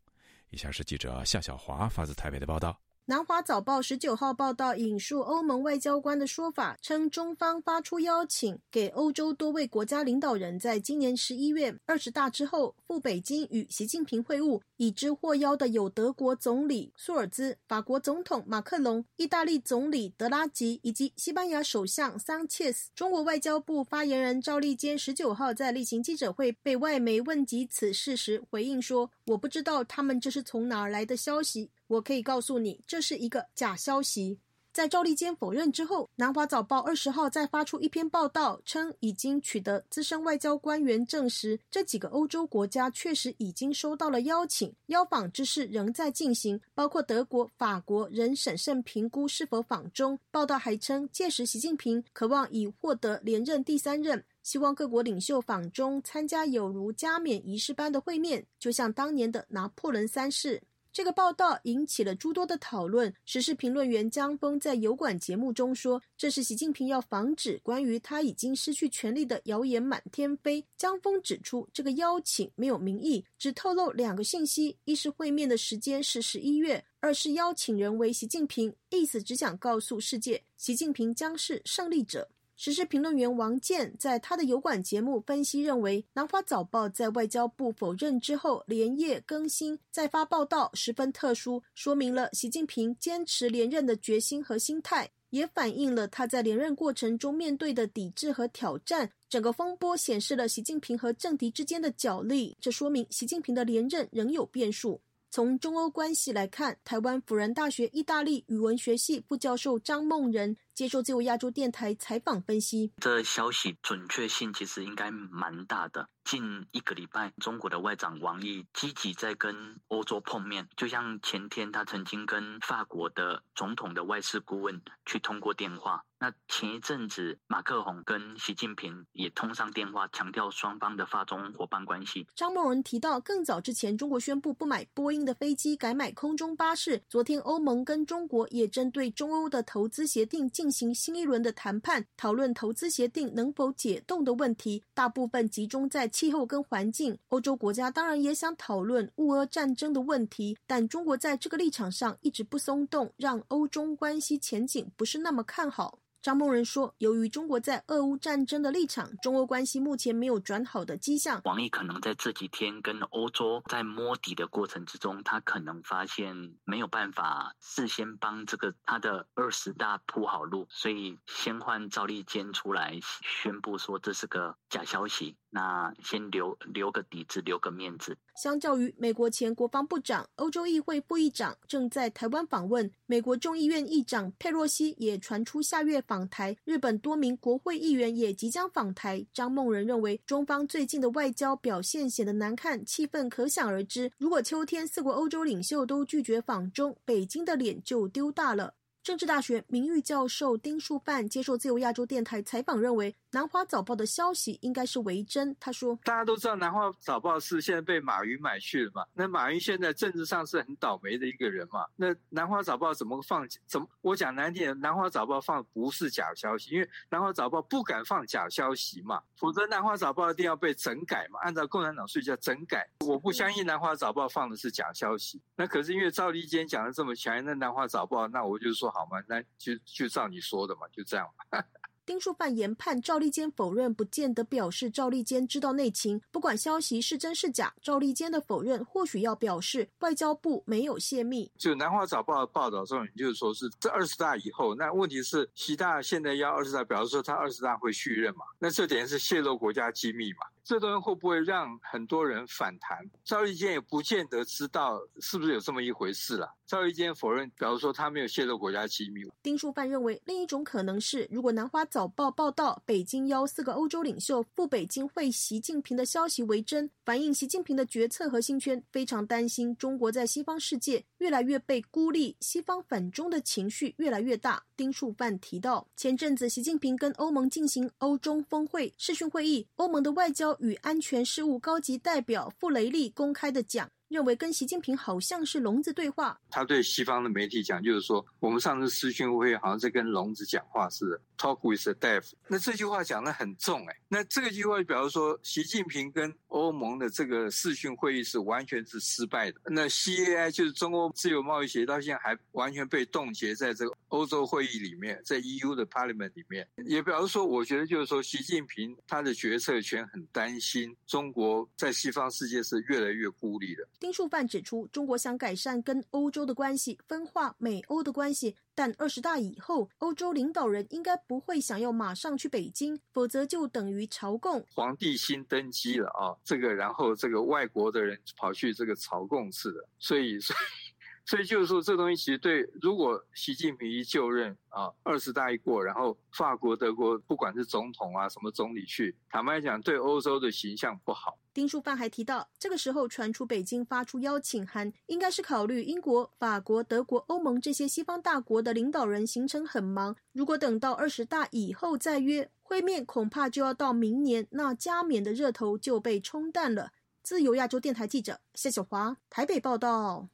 [0.50, 2.78] 以下是记者夏小华发自台北的报道。
[3.10, 14.60] 南华早报十九号报道引述欧盟外交官的说法，称中方发出邀请给欧洲多位国家领导人，在今年十一月二十大之后赴北京与习近平会晤。
[14.76, 22.90] 已知获邀的有德国总理舒尔兹、法国总统马克龙、意大利总理德拉吉以及西班牙首相桑切斯。
[22.94, 34.38] 中国外交部发言人赵立坚十九号在例行记者会被外媒问及此事时回应说：“我不知道他们这是从哪儿来的消息，我可以告诉你，这是一个假消息。”
[34.72, 50.16] 在赵立坚否认之后，南华早报二十号再发出一篇报道，称已经取得资深外交官员证实，这几个欧洲国家确实已经收到了邀请，邀访之事仍在进行，包括德国、法国仍审慎评估是否访中。
[50.31, 60.62] 报道还称，届时习近平渴望以获得连任第三任，希望各国领袖访中参加有如加冕仪式般的会面，就像当年的拿破仑三世。
[60.92, 63.12] 这个报道引起了诸多的讨论。
[63.24, 82.29] 时事评论员江峰在油管节目中说：“这是习近平要防止关于他已经失去权力的谣言满天飞。”江峰指出，这个邀请没有名义，只透露两个信息：一是会面的时间是十一月；二是邀请人为习近平，意思只想告诉世界，习近平将是胜利者。
[82.62, 99.10] 时事评论员王健在他的油管节目分析认为，《南华早报》在外交部否认之后连夜更新再发报道，十分特殊，说明了习近平坚持连任的决心和心态，也反映了他在连任过程中面对的抵制和挑战。
[99.30, 105.00] 整个风波显示了习近平和政敌之间的角力，这说明习近平的连任仍有变数。
[105.32, 110.54] 从中欧关系来看，台湾辅仁大学意大利语文学系副教授张梦仁。
[110.80, 116.08] 接受自由亚洲电台采访分析，这消息准确性其实应该蛮大的。
[116.24, 126.02] 近一个礼拜，中国的外长王毅积极在跟欧洲碰面，就像前天他曾经跟法国的总统的外事顾问去通过电话。
[126.22, 132.26] 那前一阵子，马克宏跟习近平也通上电话，强调双方的法中伙伴关系。
[132.35, 137.02] 张梦仁提到，更早之前，中国宣布不买波音的飞机，改买空中巴士。
[137.09, 140.46] 昨天，欧盟跟中国也针对中欧的投资协定。
[140.50, 147.18] 进行新一轮的谈判，讨论投资协定能否解冻的问题，大部分集中在气候跟环境。
[147.28, 155.98] 欧洲国家当然也想讨论乌俄战争的问题，但中国在这个立场上一直不松动，让欧中关系前景不是那么看好。
[156.22, 161.40] 张梦仁说：“由于中国在俄乌战争的立场，中欧关系目前没有转好的迹象。
[161.44, 178.16] 王毅可能在这几天跟欧洲在摸底的过程之中，他可能发现没有办法事先帮这个他的二十大铺好路，所以先换赵立坚出来宣布说这是个假消息。”那先留留个底子，留个面子。
[178.36, 189.26] 相较于美国前国防部长、欧洲议会副议长正在台湾访问，美国众议院议长佩洛西也传出下月访台，日本多名国会议员也即将访台。
[189.32, 194.10] 张梦仁认为，中方最近的外交表现显得难看，气氛可想而知。
[194.18, 198.74] 如果秋天四国欧洲领袖都拒绝访中，北京的脸就丢大了。
[199.02, 205.56] 政治大学名誉教授丁树范接受自由亚洲电台采访，认为南华早报的消息应该是为真。
[205.58, 209.06] 他说：“大家都知道南华早报是现在被马云买去了嘛？
[209.14, 211.86] 那马云现在政治上是很倒霉的一个人嘛？
[211.96, 213.48] 那南华早报怎么放？
[213.66, 221.38] 怎么我讲难听，南华早报放不是假消息，因为南华早报不敢放假消息嘛，否则南华早报一定要被整改嘛。
[221.40, 225.40] 按照共产党说叫整改，我不相信南华早报放的是假消息。
[225.56, 229.22] 那可是因为赵立坚讲的这么强，那南华早报，那我就说。”好吗？
[229.28, 231.64] 那就就照你说的嘛，就这样吧。
[232.06, 236.20] 丁树范研判，赵立坚否认，不见得表示赵立坚知道内情。
[236.32, 241.50] 不管消息是真是假，赵立坚的否认或许要表示外交部没有泄密。
[241.56, 248.44] 就南华早报报道重点就是说是这二十大以后，那问题是习大现在要二十大，表示说他二十大会续任嘛？
[248.58, 250.38] 那这点是泄露国家机密嘛？
[250.62, 252.98] 这东西会不会让很多人反弹？
[253.24, 256.54] 赵立坚也不见得知道是不是有这么一回事了。
[256.66, 259.22] 赵立坚否认，表示说他没有泄露国家机密。
[259.42, 274.62] 丁书范认为，另一种可能是，如果南华早报报道北京邀四个欧洲领袖赴北京会习近平的消息为真，反映习近平的决策核心圈非常担心中国在西方世界越来越被孤立，西方反中的情绪越来越大。
[274.76, 280.49] 丁树范提到，前阵子习近平跟欧盟进行欧中峰会视讯会议，欧盟的外交。
[280.60, 286.38] 与安全事务高级代表傅雷利公开的讲，认为跟习近平好像是聋子对话。
[286.50, 292.32] 他对西方的媒体讲，就是说我们上次视讯会好像在跟聋子讲话似的，talk with the deaf。
[292.48, 299.60] 那这句话讲的很重哎，那这句话表示说习近平跟欧盟的这个视讯会议是完全是失败的。
[299.66, 313.86] 那 CAI 就是中欧自由贸易协议到现在还完全被冻结在这个欧洲会议里面，在 EU 的 Parliament 里面，也表示说，我觉得就是说习近平他的决策权很担心中国在西方世界是越来越孤立的。
[314.01, 324.64] 丁树范指出，中国想改善跟欧洲的关系，分化美欧的关系，但二十大以后，欧洲领导人应该不会想要马上去北京，否则就等于朝贡。
[324.74, 330.89] 皇帝新登基了啊，这个然后这个外国的人跑去这个朝贡似的，所以所以。
[331.26, 341.38] 所以就是说，这东西其实对，如果习近平一就任啊，二十大一过，然后法国、德国不管是总统啊，什么总理去，坦白讲，对欧洲的形象不好。
[341.52, 356.90] 丁书范还提到，这个时候传出北京发出邀请函，应该是考虑英国、法国、德国、欧盟这些西方大国的领导人行程很忙，如果等到二十大以后再约会面，恐怕就要到明年，那加冕的热头就被冲淡了。
[357.22, 360.28] 自由亚洲电台记者谢小华台北报道。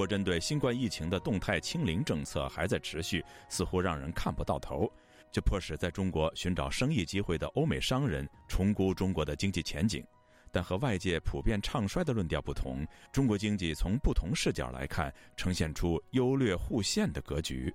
[0.00, 4.90] 国针对新冠疫情的动态清零政策还在持续，似乎让人看不到头，
[5.30, 10.02] 这迫使在中国寻找生意机会的欧美商人重估中国的经济前景。
[10.50, 12.82] 但和外界普遍唱衰的论调不同，
[13.12, 17.70] 中国经济从不同视角来看，呈现出优劣互现的格局。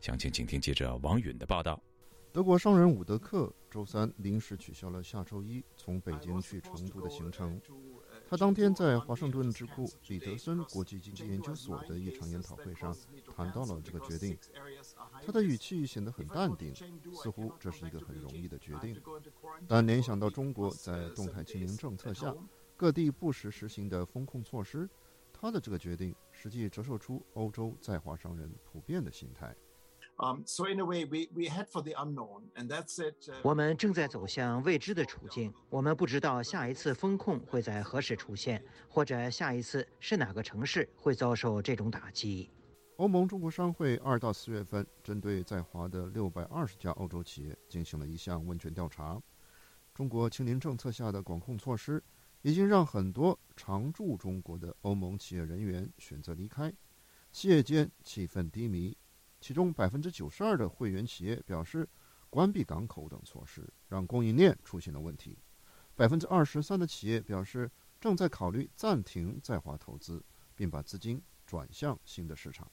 [0.00, 1.80] 详情，请听记者王允的报道。
[2.32, 7.60] 德国商人伍德克周三临时取消了下周一从北京去成都的行程。
[8.30, 12.94] 他当天在华盛顿智库彼得森国际经济研究所的一场研讨会上
[13.34, 14.36] 谈到了这个决定，
[15.24, 16.74] 他的语气显得很淡定，
[17.14, 19.00] 似乎这是一个很容易的决定。
[19.66, 22.34] 但联想到中国在动态清零政策下
[22.76, 24.86] 各地不时实行的风控措施，
[25.32, 29.56] 他的这个决定实际折射出欧洲在华商人普遍的心态。
[33.42, 35.54] 我们正在走向未知的处境。
[35.70, 42.50] 我们不知道下一次风控会在何时出现，或者下一次是哪个城市会遭受这种打击。
[42.96, 49.22] 欧盟中国商会二到四月份针对在华的六百二十家欧洲企业进行了一项问卷调查。
[49.94, 52.02] 中国清零政策下的管控措施
[52.42, 56.72] 已经让很多常驻中国的欧盟企业人员选择离开，
[57.30, 58.96] 企业间气氛低迷。
[59.40, 61.88] 其中百分之九十二的会员企业表示，
[62.28, 65.38] 关闭港口等措施让供应链出现了问题；
[65.94, 67.70] 百分之二十三的企业表示
[68.00, 70.24] 正在考虑暂停在华投资，
[70.54, 72.70] 并把资金转向新的市场。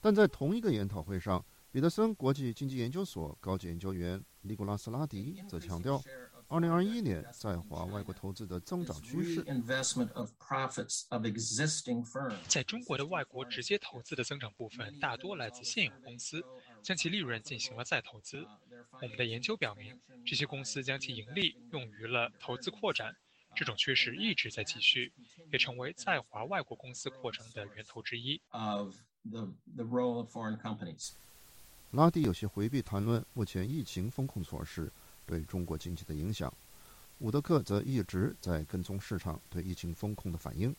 [0.00, 6.02] 但在同一个研讨会上，彼得森国际经济研究所高级研究员尼古拉斯拉迪则强调。
[6.48, 9.44] 二零二一年在华外国投资的增长趋势。
[12.46, 16.44] 在中国的外国直接投资的增长部分大多来自现有公司，
[16.84, 18.46] 将其利润进行了再投资。
[19.02, 23.16] 我们的研究表明，这些公司将其盈利用于了投资扩展，
[23.56, 25.12] 这种趋势一直在继续，
[25.50, 28.40] 也成为在华外国公司扩张的源头之一。
[31.90, 34.92] 拉蒂有些回避谈论目前疫情风控措施。
[35.26, 36.52] 对中国经济的影响，
[37.18, 40.74] 伍德克则一直在跟踪市场对疫情风控的反应。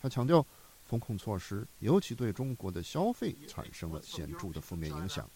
[0.00, 0.46] 他强调，
[0.84, 5.28] 风控措施尤其对中国的消费产生了显著的负面影响。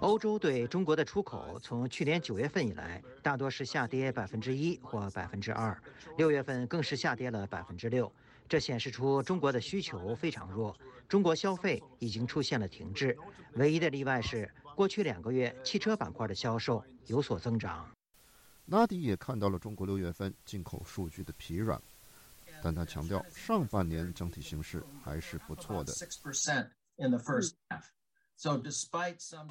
[0.00, 5.80] 欧洲对中国的出口从去年九月份以来，大多是下跌百分之一或百分之二，
[6.16, 8.12] 六月份更是下跌了百分之六。
[8.48, 10.76] 这显示出中国的需求非常弱，
[11.08, 13.16] 中国消费已经出现了停滞。
[13.54, 14.50] 唯一的例外是。
[14.78, 17.92] 过去两个月，汽车板块的销售有所增长。
[18.66, 21.82] 拉迪也看到了中国六月份进口数据的疲软，
[22.62, 25.92] 但他强调上半年整体形势还是不错的。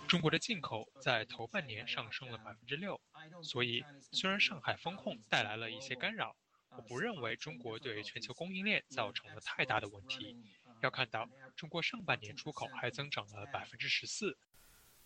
[0.07, 2.97] 中国的进口在头半年上升了百分之六，
[3.43, 6.33] 所以虽然上海风控带来了一些干扰，
[6.69, 10.37] 我不认为中国对全球供应链造成了太大的问题。
[10.79, 14.37] 要看到，中国上半年出口还增长了百分之十四。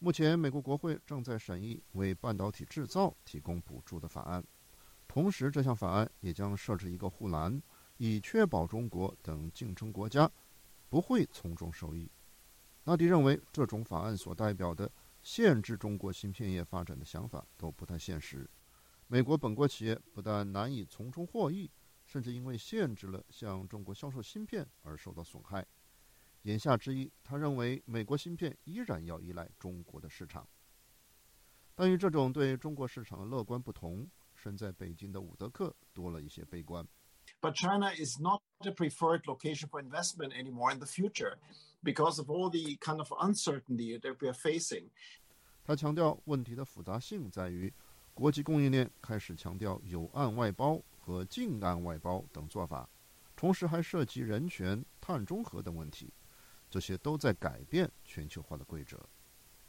[0.04, 4.44] 目前，美国国会正在审议为半导体制造提供补助的法案，
[5.08, 7.62] 同时，这项法案也将设置一个护栏，
[7.98, 10.28] 以确保中国等竞争国家
[10.90, 12.10] 不会从中受益。
[12.84, 14.92] 纳迪认为，这种法案所代表的
[15.22, 18.50] 限制中国芯片业发展的想法都不太现实。
[19.06, 21.70] 美国本国企业不但难以从中获益，
[22.08, 25.64] 甚至因为限制了向中国销售芯片而受到损害。
[26.44, 30.48] 言下之意，他认为美国芯片依然要依赖中国的市场。
[31.76, 36.88] 但与这种对中国市场的乐观不同，身在北京的伍德克多了一些悲观。
[37.40, 41.38] But China is not a preferred location for investment anymore in the future
[41.84, 44.90] because of all the kind of uncertainty that we are facing.
[45.64, 47.72] 他强调，问题的复杂性在于，
[48.14, 52.90] 国际供应链开始强调有岸外包和近岸外包等做法，
[53.36, 56.12] 同时还涉及人权、碳中和等问题，
[56.72, 58.98] 这些都在改变全球化的规则。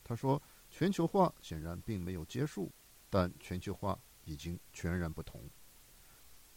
[0.04, 0.40] 他说，
[0.70, 2.72] 全球化显然并没有结束，
[3.10, 5.50] 但全球化已经全然不同。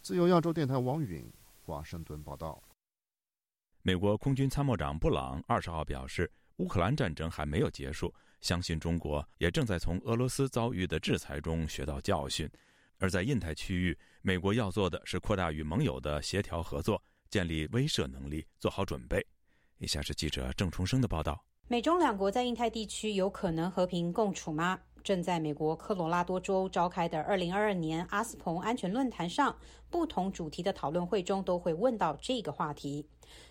[0.01, 1.29] 自由亚洲电台王允
[1.63, 2.63] 华盛顿报道。
[3.81, 12.49] 美国空军参谋长布朗二十号表示，乌克兰战争还没有结束，相信中国也正在从俄罗斯遭遇的制裁中学到教训。
[12.97, 19.25] 而在印太区域，美国要做的是扩大与盟友的协调合作，建立威慑能力，做好准备。
[19.79, 24.79] 以下是记者郑重生的报道：美中两国在印太地区有可能和平共处吗？
[25.03, 29.55] 正在美国科罗拉多州召开的二零二二年阿斯彭安全论坛上，
[29.89, 33.05] 不同主题的讨论会中都会问到这个话题。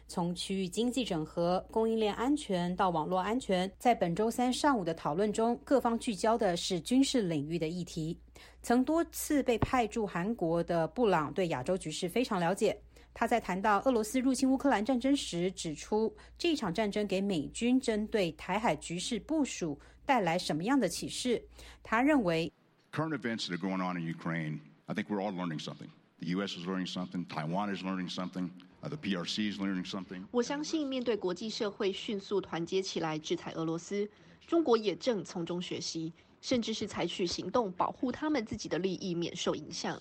[0.08, 8.18] 从区域经济整合、供应链安全到网络安全，在本周三上午的讨论中，各方聚焦的是军事领域的议题。
[8.62, 12.76] 曾多次被派驻韩国的布朗对亚洲局势非常了解。
[13.14, 19.80] 他在谈到俄罗斯入侵乌克兰战争时，指出这场战争给美军针对台海局势部署。
[20.06, 21.42] 带来什么样的启示？
[21.82, 22.52] 他认为
[22.92, 25.88] ，current events that are going on in Ukraine, I think we're all learning something.
[26.18, 26.58] The U.S.
[26.58, 27.26] is learning something.
[27.26, 28.50] Taiwan is learning something.
[28.82, 30.26] The PRC is learning something.
[30.30, 34.06] 我相信，面对国际社会迅速团结起来制裁俄罗斯，
[34.46, 36.12] 中国也正从中学习，
[36.42, 39.98] 甚至是采取行动保护他们自己的利益免受影响。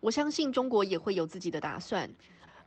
[0.00, 2.10] 我相信中国也会有自己的打算，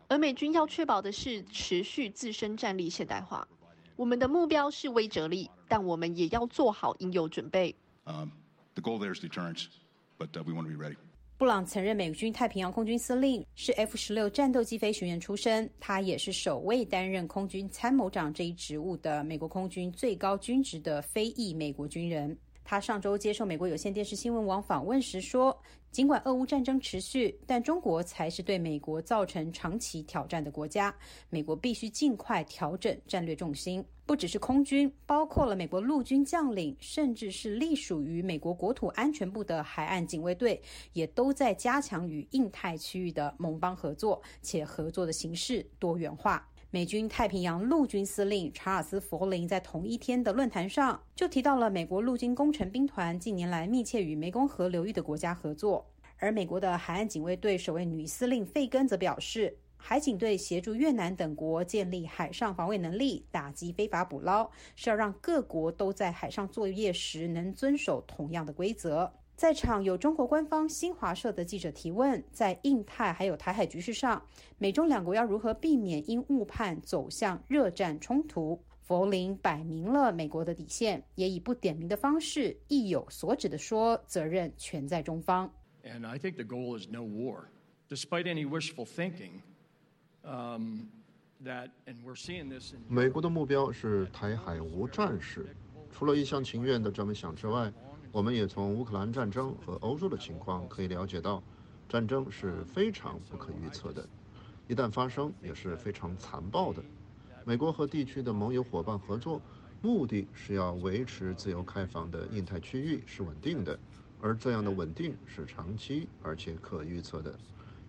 [0.09, 3.45] 而美军要确保的是持续自身战力现代化。
[3.97, 7.75] 我们的目标是威慑力，但我们也要做好应有准备。
[11.37, 15.69] 布朗曾任美军太平洋空军司令，是 F 十六战斗机飞行员出身。
[15.79, 22.35] 他也是首位担任空军参谋长这一职务的美国空军最高军职的非裔美国军人。
[22.63, 25.55] 他上周接受美国有线电视新闻网访问时说。
[25.97, 30.95] 尽管俄乌战争持续，但中国才是对美国造成长期挑战的国家。
[31.31, 40.61] 美国必须尽快调整战略重心，不只是空军，包括了美国陆军将领，甚至是隶属于美国国土安全部的海岸警卫队，
[40.93, 46.47] 也都在加强与印太区域的盟邦合作，且合作的形式多元化。
[46.69, 69.13] 美军太平洋陆军司令查尔斯·弗林在同一天的论坛上就提到了美国陆军工程兵团近年来密切与湄公河流域的国家合作，而美国的海岸警卫队首位女司令费根则表示，海警队协助越南等国建立海上防卫能力，打击非法捕捞，是要让各国都在海上作业时能遵守同样的规则。
[69.37, 74.19] 在场有中国官方新华社的记者提问：在印太还有台海局势上，
[74.57, 78.59] 美中两国要如何避免因误判走向热战冲突？
[78.81, 85.47] 弗林摆明了美国的底线，也以不点名的方式意有所指的说，责任全在中方。
[85.83, 87.43] And I think the goal is no war,
[87.89, 89.41] despite any wishful thinking.
[90.23, 90.87] Um,
[91.43, 92.73] that and we're seeing this.
[92.89, 95.45] 美国的目标是台海无战事，
[95.91, 97.71] 除了一厢情愿的这么想之外。
[98.17, 101.43] 我们也从乌克兰战争和欧洲的情况可以了解到，
[101.87, 104.03] 战争是非常不可预测的，
[104.67, 106.83] 一旦发生也是非常残暴的。
[107.45, 109.39] 美国和地区的盟友伙伴合作，
[109.83, 113.77] 目的是要维持自由开放的印太区域是稳定的，
[114.19, 117.37] 而这样的稳定是长期而且可预测的。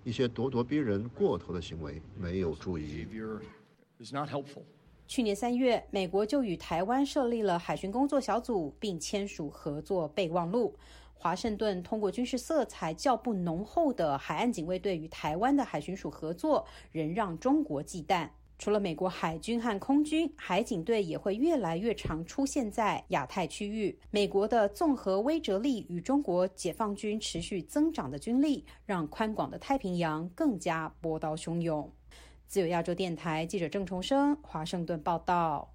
[0.04, 3.08] 一些咄咄逼人、过头的行为没有助于。
[5.08, 10.76] 去年三月，美国就与台湾设立了海巡工作小组，并签署合作备忘录。
[11.14, 18.28] 华盛顿通过军事色彩较不浓厚的海岸警卫队与台湾的海巡署合作，仍让中国忌惮。
[18.58, 23.98] 除了美国海军和空军，海警队也会越来越常出现在亚太区域。
[24.10, 31.90] 美国的综合威慑力与中国解放军持续增长的军力，让宽广的太平洋更加波涛汹涌。
[32.48, 35.70] 自由亚洲电台记者郑重生华盛顿报道。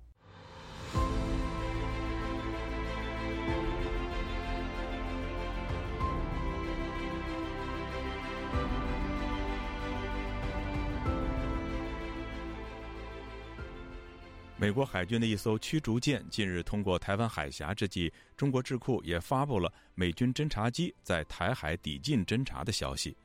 [14.57, 23.15] 美国海军的一艘驱逐舰近日通过台湾海峡之际，中国智库也发布了美军侦察机在台海抵近侦察的消息。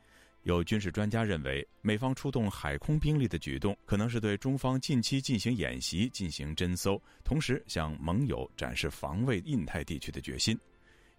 [0.45, 10.59] 有军事专家认为，美方出动海空兵力的举动，可能是对中方近期进行演习进行侦搜，同时向盟友展示防卫印太地区的决心。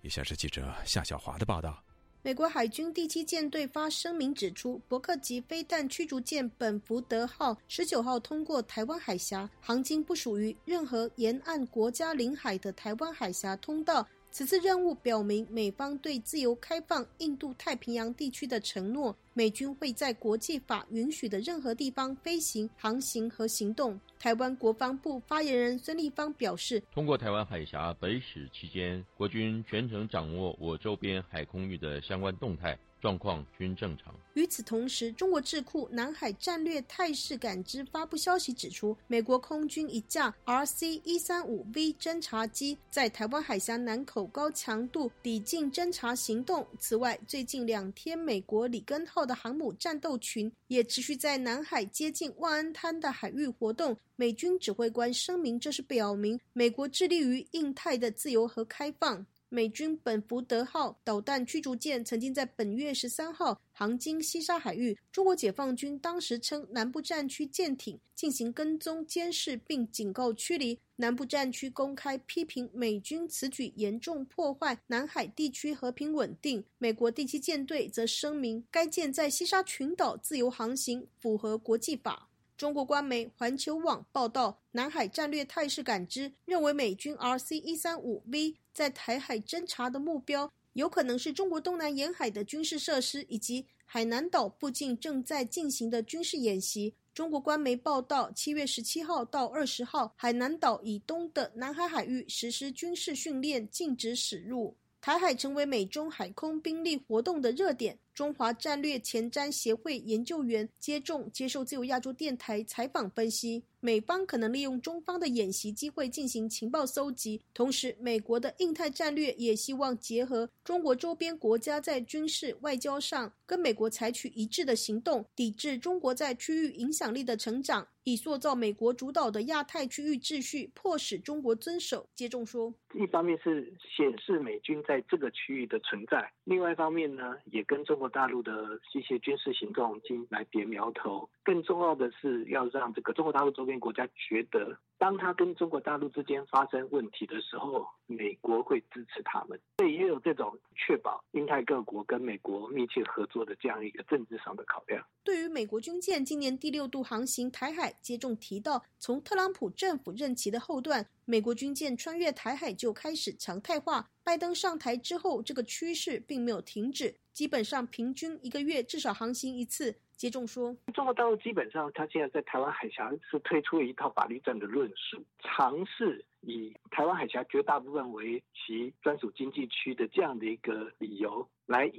[0.01, 1.83] 以下是记者夏小华的报道。
[2.21, 14.05] 美国海军第七舰队发声明指出，伯克级飞弹驱逐舰本福德号十九号通过台湾海峡，航经不属于任何沿岸国家领海的台湾海峡通道。
[14.31, 19.17] 此次任务表明美方对自由开放印度太平洋地区的承诺。
[19.39, 23.97] 美军会在国际法允许的任何地方飞行、航行和行动。
[24.19, 34.13] 台湾国防部发言人孙立方表示：“通过台湾海峡北使期间，国军全程掌握我周边海空域的相关动态。”状况均正常。
[34.33, 46.67] 与此同时，中国智库南海战略态势感知发布消息指出，美国空军一架 RC 一三五 V 侦察机在台湾海峡南口高强度抵近侦察行动。
[46.77, 53.95] 此外，最近两天，美国里根号的航母战斗群也持续在南海接近万安滩的海域活动。
[54.15, 59.23] 美军指挥官声明，这是表明美国致力于印太的自由和开放。
[59.51, 70.79] 美军本福德号导弹驱逐舰曾经在本月十三号航经西沙海域，中国解放军当时称南部战区舰艇进行跟踪监视，并警告驱离。
[70.97, 76.63] 南部战区公开批评美军此举严重破坏南海地区和平稳定。
[76.77, 82.28] 美国第七舰队则声明，该舰在西沙群岛自由航行，符合国际法。
[82.59, 88.53] 中国官媒环球网报道，南海战略态势感知认为，美军 RC 一三五 V。
[88.73, 96.93] 在台海侦察的目标有可能是中国东南沿海的军事设施，以及海南岛附近正在进行的军事演习。
[97.13, 104.75] 中国官媒报道，七月十七号到二十号，海南岛以东的南海海域实施军事训练，禁止驶入。
[105.01, 107.97] 台海成为美中海空兵力活动的热点。
[108.13, 132.05] 中华战略前瞻协会研究员接种接受自由亚洲电台采访分析，美方可能利用中方的演习机会进行情报搜集，同时美国的印太战略也希望结合中国周边国家在军事外交上跟美国采取一致的行动，抵制中国在区域影响力的成长，以塑造美国主导的亚太区域秩序，迫使中国遵守。
[132.13, 138.09] 接种说，一方面是显示美军在这个区域的存在，另外一方面呢，也跟中国。
[138.09, 141.29] 大陆的一些军事行动，进来点苗头。
[141.43, 149.59] 更重要的是，要让这个中国大陆周边国家觉得，当他跟中国大陆之间发生问题的时候，美国会支持他们。
[149.77, 155.05] 所以也有这种确保印太各国跟美国密切合作的这样一个政治上的考量。
[155.23, 164.09] 对于美国军舰今年第六度航行台海，接种提到，从特朗普政府任期的后段，美国军舰穿越台海就开始常态化。
[164.23, 167.15] 拜登上台之后，这个趋势并没有停止。
[167.33, 169.95] 基本上平均一个月至少航行一次。
[170.15, 181.89] 接种说，中国大陆基本上，他现在在台湾海峡是推出了一套法律战的论述，尝试以台湾海峡绝大部分为其专属经济区的这样的一个理由，来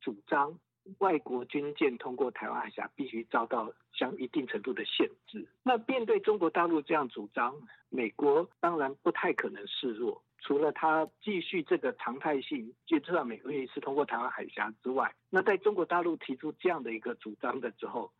[0.00, 0.58] 主张
[0.96, 5.48] 外国军舰通过台湾海峡必须遭到相一定程度的限制。
[5.64, 7.54] 那面对中国大陆这样主张，
[7.88, 10.22] 美国当然不太可能示弱。
[10.40, 18.12] 除了他继续这个常态性，就知道每个月一次通过台湾海峡之外，那在中国大陆提出这样的一个主张的时候，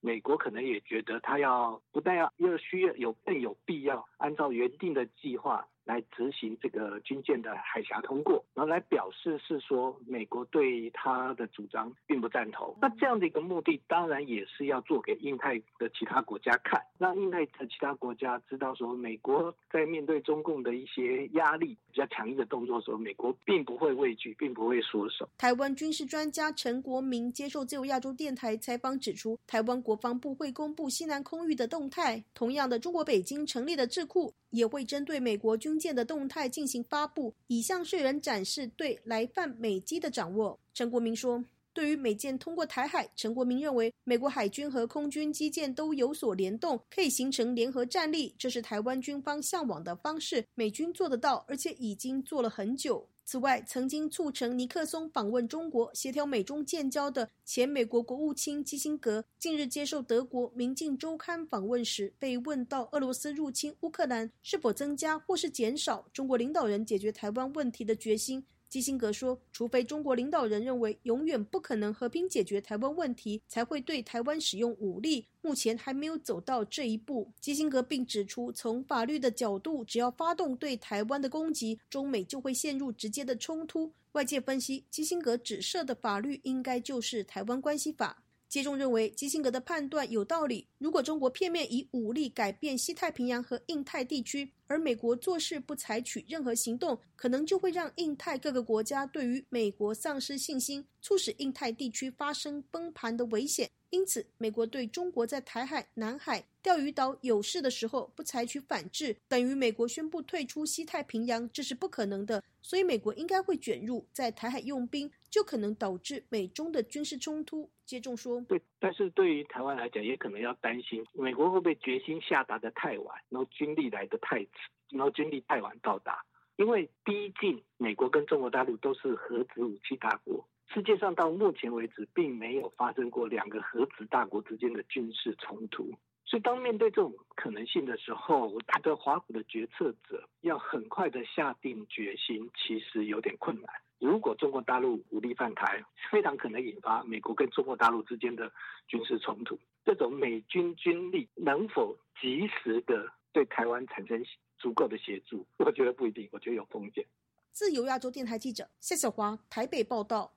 [0.00, 5.66] 美国可能也觉得他要不但要又需要有更有必要按照原定的计划。
[5.84, 12.74] 来执行这个军舰的海峡通过，然后来表示是说美国对他的主张并不赞同。
[12.80, 25.28] 那这样的一个目的，当然也是要做给印太的其他国家看，让印太的其他国家知道说，美国在面对中共的一些压力比较强硬的动作的时候，美国并不会畏惧，并不会缩手。
[25.36, 32.24] 台湾军事专家陈国明接受自由亚洲电台采访指出，台湾国防部会公布西南空域的动态。
[32.34, 35.74] 同样的，中国北京成立的智库也会针对美国军。
[35.78, 40.58] 舰的动态进行发布，以向世人展示对来犯美机的掌握。
[40.72, 41.44] 陈国明说
[41.74, 50.42] ：“对于美舰通过台海，陈国明认为，美国海军和空军基建都有所联动，可以形成联合战力，这是台湾军方向往的方式。
[50.54, 68.44] 美军做得到，而且已经做了很久。”此外，曾经促成尼克松访问中国、协调美中建交的前美国国务卿基辛格，近日接受德国《明镜周刊》访问时，被问到俄罗斯入侵乌克兰是否增加或是减少中国领导人解决台湾问题的决心。
[68.74, 75.28] 基辛格说：“除非中国领导人认为永远不可能和平解决台湾问题，才会对台湾使用武力。
[75.42, 83.92] 目前还没有走到这一步。”基辛格并指出，从法律的角度，只要发动对台湾的攻击，中美就会陷入直接的冲突。
[84.10, 88.16] 外界分析，基辛格指涉的法律应该就是《台湾关系法》。
[88.54, 90.64] 接中认为基辛格的判断有道理。
[90.78, 103.68] 如果中国片面以武力改变西太平洋和印太地区，而美国做事不采取任何行动，可能就会让印太各个国家对于美国丧失信心，促使印太地区发生崩盘的危险。
[103.94, 112.42] 因此，美国对中国在台海、南海、钓鱼岛有事的时候不采取反制，等于美国宣布退出西太平洋，这是不可能的。
[112.60, 117.70] 所以，美国应该会卷入在台海用兵，就可能导致美中的军事冲突。
[117.86, 124.50] 接种说，对，但是对于台湾来讲，也可能要担心美国会不会决心下达的太晚，然后军力来的太迟，
[124.90, 126.24] 然后军力太晚到达。
[126.56, 130.44] 因为毕竟美国跟中国大陆都是核子武器大国。
[130.72, 135.92] 世界上到目前为止，并没有发生过两个核子大国之间的军事冲突。
[136.26, 143.70] 所以，当面对这种可能性的时候，他的华府的决策者要很快的下定决心，其实有点困难。
[144.00, 148.50] 如果中国大陆武力犯台，非常可能引发美国跟中国大陆之间的
[148.88, 149.56] 军事冲突。
[149.84, 154.24] 这种美军军力能否及时的对台湾产生
[154.58, 155.46] 足够的协助？
[155.58, 157.06] 我觉得不一定，我觉得有风险。
[157.52, 160.32] 自由亚洲电台记者夏小华台北报道。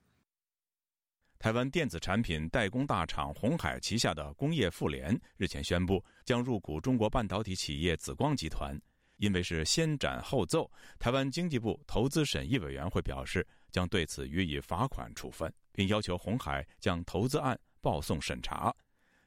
[1.40, 8.80] 台湾电子产品代工大厂鸿海旗下的工业富联日前宣布，将入股中国半导体企业紫光集团。
[9.18, 10.70] 因为是先斩后奏，
[11.00, 18.76] 台湾经济部投资审议委员会表示，将对此予以罚款处分，并要求鸿海将投资案报送审查。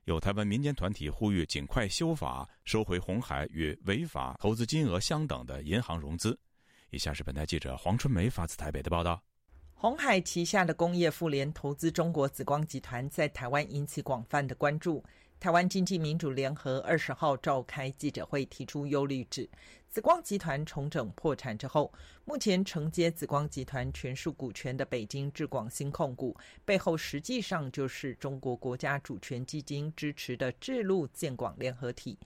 [0.05, 6.39] 有台湾民间团体呼吁尽快修法，收回鸿海与违法投资金额相等的银行融资。
[6.91, 9.21] 以下是本台记者黄春梅发自台北的报道。
[9.83, 15.03] 红海旗下的工业富联投资中国紫光集团在台湾引起广泛的关注。
[15.39, 19.49] 台湾经济民主联合二十号召开记者会，提出忧虑，指
[19.89, 21.91] 紫光集团重整破产之后，
[22.27, 32.19] 目前承接紫光集团全数股权的北京智广新控股背后，实际上就是中国国家主权基金支持的智路建广联合体。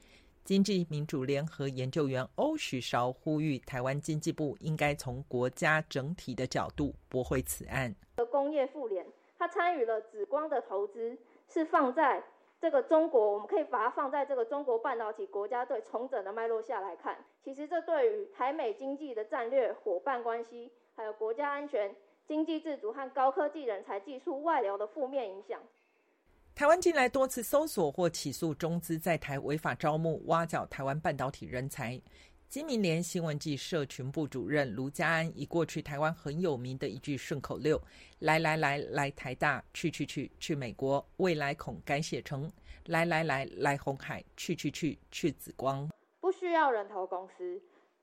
[0.45, 7.95] 经济民主联合研究员欧许韶呼吁，台湾经济部应该从国家整体的角度驳回此案。
[8.31, 9.07] 工业妇联，
[9.39, 11.17] 它参与了紫光的投资，
[11.49, 12.23] 是放在
[12.61, 17.25] 这个中国，我们可以把它放在这个中国半导体国家队重整的脉络下来看。
[17.43, 25.59] 其实这对于台美经济的战略伙伴关系，还有国家安全、经济自主和高科技人才技术外流的负面影响。
[26.57, 32.01] 台湾近来多次搜索或起诉中资在台违法招募、挖角台湾半导体人才。
[32.49, 37.77] 金明联新闻记社群部主任卢家安以过去台湾很有名的一句顺口溜
[38.23, 42.49] ：“来来来来台大，去去去去美国，未来恐改写成
[42.87, 45.89] 来来来来红海，去去去去紫光。”
[46.23, 47.61] 不需要人头公司，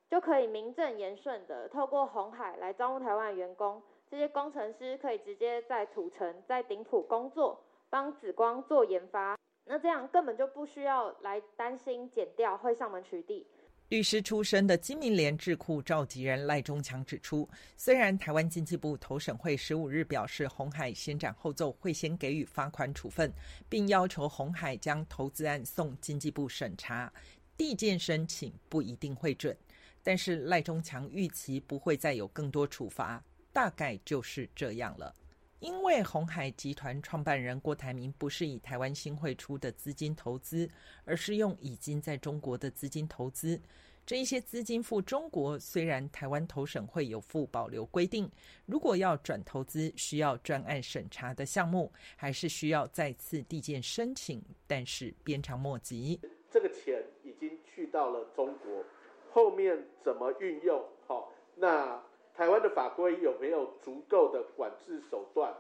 [0.10, 3.82] 就可以名正言顺的透过红海来招募台湾员工。
[4.10, 7.58] 这些工程师可以直接在土城、在顶埔工作。
[7.92, 13.46] 帮紫光做研发，那这样根本就不需要来担心减掉会上门取缔。
[13.90, 23.30] 律师出身的金明联智库召集人赖中强指出，虽然台湾经济部投审会十五日表示红海先斩后奏，会先给予罚款处分，
[23.68, 27.12] 并要求红海将投资案送经济部审查，
[27.58, 29.54] 递件申请不一定会准，
[30.02, 33.22] 但是赖中强预期不会再有更多处罚，
[33.52, 35.14] 大概就是这样了。
[35.62, 40.68] 因为红海集团创办人郭台铭不是以台湾新会出的资金投资，
[41.06, 43.62] 而是用已经在中国的资金投资。
[44.04, 48.28] 这一些资金赴中国，虽然台湾投审会有附保留规定，
[48.66, 56.20] 如果要转投资需要专案审查的项目，还是需要再次递件申请，但是鞭长莫及。
[56.50, 58.84] 这个钱已经去到了中国，
[59.32, 60.84] 后面怎么运用？
[61.08, 62.04] 好，那。
[62.42, 65.54] 台湾的法规有没有足够的管制手段？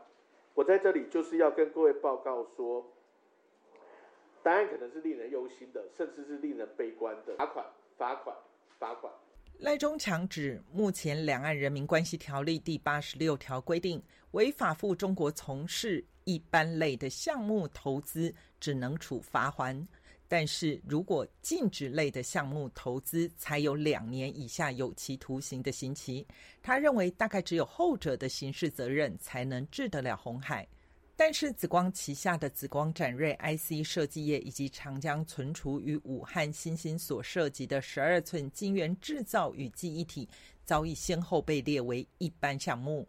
[0.56, 2.84] 我在这里就是要跟各位报告说，
[4.42, 7.36] 答案可能是令人忧心的，甚至是令人悲观的。
[7.38, 7.64] 罚款，
[7.96, 8.36] 罚款，
[8.80, 9.14] 罚款。
[9.60, 14.02] 赖中强指，目前《两岸人民关系条例》第八十六条规定，
[14.32, 19.88] 违法赴中国从事一般类的项目投资，只能处罚还。
[20.32, 26.26] 但是如果禁止类的项目投资，才有两年以下有期徒刑的刑期。
[26.62, 30.66] 他认为，大概只有后者的刑事责任才能治得了红海。
[31.18, 40.30] 但是紫光旗下的紫光展锐 IC 设计业以及长江存储与武汉新兴所涉及的十二寸晶圆制造与记忆体。
[40.64, 43.06] 早已先后被列为一般项目。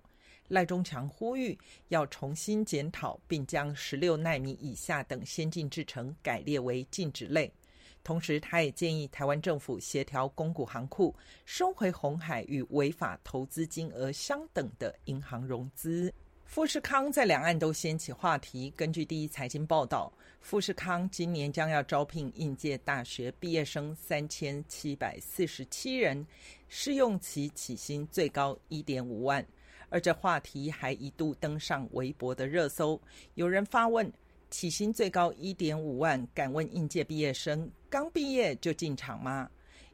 [0.49, 7.51] 赖中强呼吁要重新检讨，并将十六纳米以下等先进制程改列为禁止类。
[8.05, 11.15] 同时，他也建议台湾政府协调公股行库
[11.47, 16.13] 收回红海与违法投资金额相等的银行融资。
[16.45, 18.71] 富士康在两岸都掀起话题。
[18.77, 26.27] 根据第一财经报道，富士康今年将要招聘应届大学毕业生三千七百四十七人，
[26.69, 29.47] 试用期起薪最高一点五万。
[29.93, 32.99] 而这话题还一度登上微博的热搜。
[33.35, 34.11] 有人发问：
[34.51, 39.51] 起薪最高一点五万，敢问应届毕业生刚毕业就进场吗？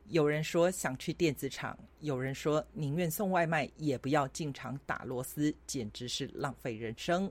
[0.06, 7.30] 有人说想去电子厂，有人说宁愿送外卖也不要进厂打螺丝，简直是浪费人生。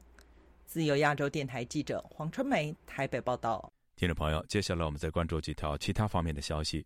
[0.65, 3.71] 自由亚洲电台记者黄春梅台北报道。
[3.95, 6.85] 听众朋友，接下来我们再关注几条其他方面的消息。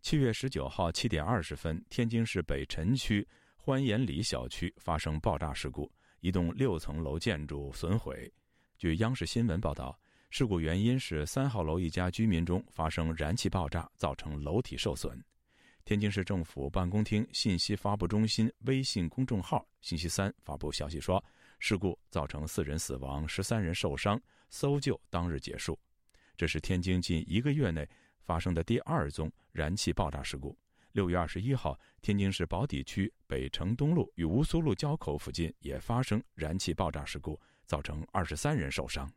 [0.00, 3.24] 七月十九号七点二十分，天津市北辰区
[3.68, 8.32] 欢颜里小区发生爆炸事故，一栋六层楼建筑损毁。
[8.78, 9.94] 据央视新闻报道，
[10.30, 15.22] 事故原因是三号楼一家居民中发生燃气爆炸，造成楼体受损。
[15.84, 21.22] 天津市政府办公厅信息发布中心微信公众号星期三发布消息说，
[21.58, 25.78] 事故造成四人死亡、十三人受伤，搜救当日结束。
[26.38, 27.86] 这是天津近一个月内
[28.22, 30.56] 发生的第二宗燃气爆炸事故。
[30.98, 39.08] 六月二十一号，天津市宝坻区北城东路与吴苏路交口附近也发生燃气爆炸事故，造成二十三人受伤。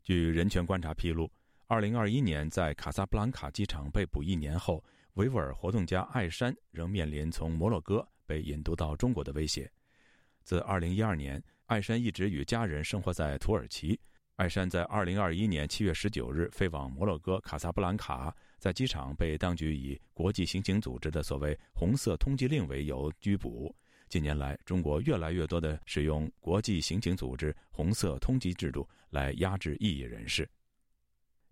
[0.00, 1.28] 据人权观察披露，
[1.66, 4.84] 二零二一年在卡萨布兰卡机场被捕一年后。
[5.14, 9.68] 维吾尔活动家艾山仍面临从摩洛哥被引渡到中国的威胁。
[10.44, 13.98] 自2012年，艾山一直与家人生活在土耳其。
[14.36, 23.74] 艾山在2021年7月19日飞往摩洛哥卡萨布兰卡，在机场被当局以国际刑警组织的所谓“红色通缉令”为由拘捕。
[24.10, 30.48] 近年来，中国越来越多的使用国际刑警组织“红色通缉”制度来压制异议人士。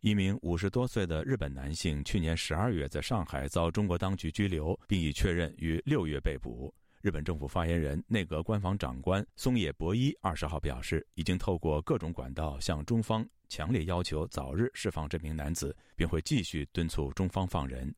[0.00, 6.72] 一名五十多岁的日本男性去年十二月在上海遭中国当局拘留，并已确认于六月被捕。
[7.00, 17.94] 日本政府发言人、内阁官房长官松野博一二十号表示，已经透过各种管道向中方强烈要求早日释放这名男子，并会继续敦促中方放人。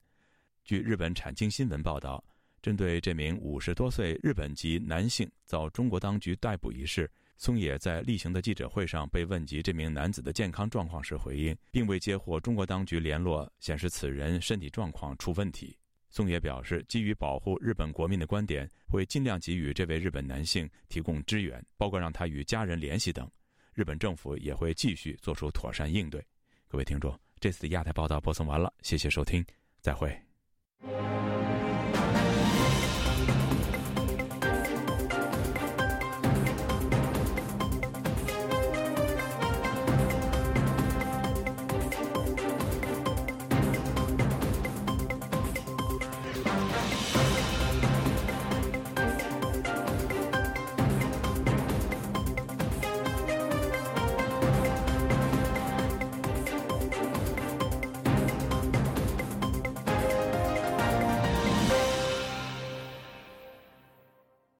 [0.64, 2.22] 据日本产经新闻报道，
[2.60, 7.10] 针对这名五十多岁日本籍男性遭中国当局逮捕一事。
[7.38, 15.74] 松野在例行的记者会上被问及这名男子的健康状况时回应，并未接获中国当局联络显示此人身体状况出问题。
[16.10, 23.30] 松野表示，基于保护日本国民的观点，会尽量给予这位日本男性提供支援，包括让他与家人联系等。
[23.72, 26.20] 日本政府也会继续做出妥善应对。
[26.68, 29.44] 各位听众，这次的亚太报道播送完了，谢谢收听，
[29.80, 31.39] 再会。